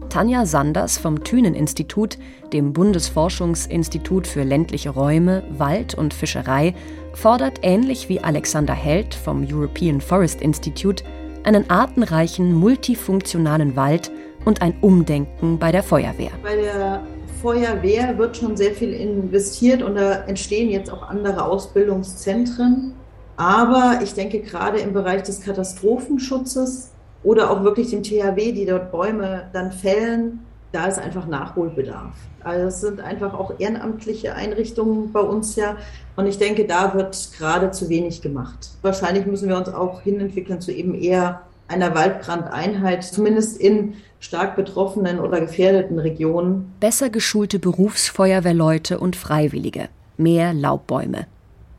[0.09, 2.19] Tanja Sanders vom Thünen-Institut,
[2.53, 6.75] dem Bundesforschungsinstitut für ländliche Räume, Wald und Fischerei,
[7.13, 11.05] fordert ähnlich wie Alexander Held vom European Forest Institute
[11.45, 14.11] einen artenreichen, multifunktionalen Wald
[14.47, 16.31] und ein Umdenken bei der Feuerwehr.
[16.43, 17.03] Bei der
[17.43, 22.95] Feuerwehr wird schon sehr viel investiert und da entstehen jetzt auch andere Ausbildungszentren.
[23.37, 26.93] Aber ich denke gerade im Bereich des Katastrophenschutzes
[27.23, 30.41] oder auch wirklich dem THW, die dort Bäume dann fällen,
[30.73, 32.15] da ist einfach Nachholbedarf.
[32.43, 35.77] Also es sind einfach auch ehrenamtliche Einrichtungen bei uns ja.
[36.15, 38.71] Und ich denke, da wird gerade zu wenig gemacht.
[38.83, 45.21] Wahrscheinlich müssen wir uns auch hinentwickeln zu eben eher einer Waldbrandeinheit, zumindest in stark betroffenen
[45.21, 46.75] oder gefährdeten Regionen.
[46.81, 51.27] Besser geschulte Berufsfeuerwehrleute und Freiwillige, mehr Laubbäume.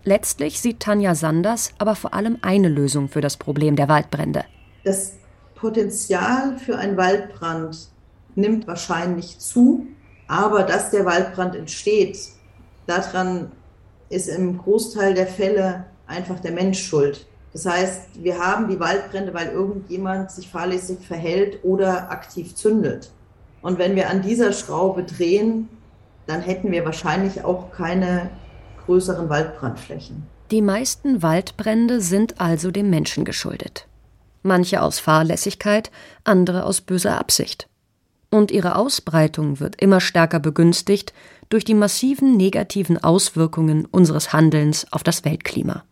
[0.03, 4.45] Letztlich sieht Tanja Sanders aber vor allem eine Lösung für das Problem der Waldbrände.
[4.83, 5.13] Das
[5.55, 7.89] Potenzial für einen Waldbrand
[8.35, 9.87] nimmt wahrscheinlich zu,
[10.27, 12.19] aber dass der Waldbrand entsteht,
[12.85, 13.51] daran
[14.09, 17.25] ist im Großteil der Fälle einfach der Mensch schuld.
[17.57, 23.09] Das heißt, wir haben die Waldbrände, weil irgendjemand sich fahrlässig verhält oder aktiv zündet.
[23.63, 25.67] Und wenn wir an dieser Schraube drehen,
[26.27, 28.29] dann hätten wir wahrscheinlich auch keine
[28.85, 30.27] größeren Waldbrandflächen.
[30.51, 33.87] Die meisten Waldbrände sind also dem Menschen geschuldet.
[34.43, 35.89] Manche aus Fahrlässigkeit,
[36.25, 37.67] andere aus böser Absicht.
[38.29, 41.11] Und ihre Ausbreitung wird immer stärker begünstigt
[41.49, 45.86] durch die massiven negativen Auswirkungen unseres Handelns auf das Weltklima.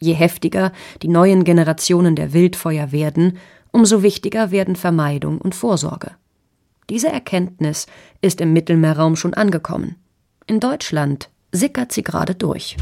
[0.00, 0.72] Je heftiger
[1.02, 3.36] die neuen Generationen der Wildfeuer werden,
[3.70, 6.12] umso wichtiger werden Vermeidung und Vorsorge.
[6.88, 7.86] Diese Erkenntnis
[8.22, 9.96] ist im Mittelmeerraum schon angekommen.
[10.46, 12.76] In Deutschland sickert sie gerade durch.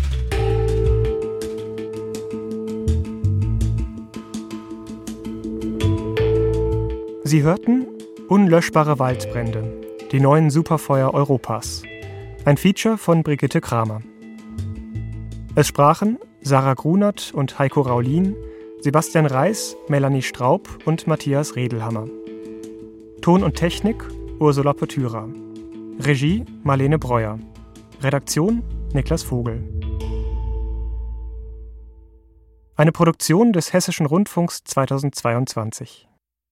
[7.25, 7.87] Sie hörten
[8.29, 11.83] Unlöschbare Waldbrände, die neuen Superfeuer Europas.
[12.45, 14.03] Ein Feature von Brigitte Kramer.
[15.55, 18.37] Es sprachen Sarah Grunert und Heiko Raulin,
[18.81, 22.07] Sebastian Reis, Melanie Straub und Matthias Redelhammer.
[23.21, 24.05] Ton und Technik
[24.39, 25.29] Ursula Petüra.
[26.01, 27.39] Regie Marlene Breuer.
[28.01, 28.63] Redaktion
[28.95, 29.63] Niklas Vogel.
[32.77, 36.08] Eine Produktion des Hessischen Rundfunks 2022.